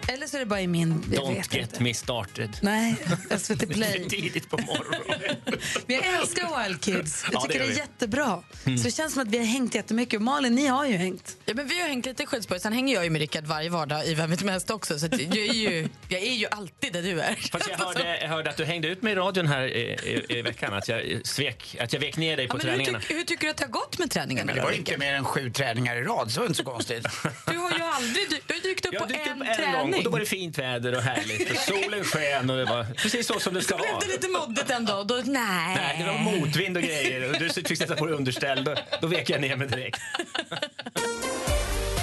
[0.09, 1.05] eller så är det bara i min...
[1.13, 1.83] Jag Don't vet get inte.
[1.83, 2.57] me started.
[2.63, 2.95] Nej,
[3.39, 4.03] SVT Det Play.
[4.05, 5.37] är tidigt på morgonen.
[5.87, 7.25] Men jag älskar Wild Kids.
[7.25, 7.79] Jag Ja, tycker det det, är vi.
[7.79, 8.43] jättebra.
[8.67, 8.79] Mm.
[8.79, 10.23] Så det känns som att vi har hängt jättemycket.
[10.23, 11.37] Malin, ni har ju hängt.
[11.45, 12.61] Ja, men vi har hängt lite Skyddsborg.
[12.61, 14.99] Sen hänger jag ju med Rickard varje vardag i Vem vet mest också.
[14.99, 17.35] Så att jag, är ju, jag är ju alltid där du är.
[17.35, 19.81] Fast jag hörde, jag hörde att du hängde ut med i radion här i,
[20.29, 20.75] i, i veckan.
[20.75, 23.01] Att jag, svek, att jag vek ner dig på Ja, men hur, träningarna.
[23.01, 24.47] tyck, hur tycker du att det har gått med träningarna?
[24.47, 26.65] Men det var inte mer än sju träningar i rad, så det var inte så
[26.65, 27.07] konstigt.
[27.47, 29.81] Du har ju aldrig du har dykt upp Jag på dykt en, upp en träning.
[29.91, 31.51] gång och då var det fint väder och härligt.
[31.51, 34.01] Och solen sken och det var precis så som det ska Så blev vara.
[34.01, 35.05] det lite moddigt ändå.
[35.05, 35.77] Då, nej.
[35.77, 37.31] Nej, det var motvind och grejer.
[37.31, 38.65] Och du fick sätta på dig underställ.
[38.65, 40.01] Då, då vek jag ner mig direkt.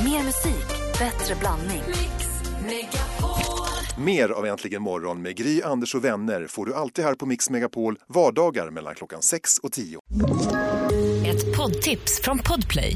[0.04, 0.68] Mer musik,
[1.00, 1.84] bättre blandning.
[3.98, 7.50] Mer av Äntligen morgon med Gry, Anders och vänner får du alltid här på Mix
[7.50, 10.00] Megapol vardagar mellan klockan 6 och 10.
[11.28, 12.96] Ett poddtips från Podplay.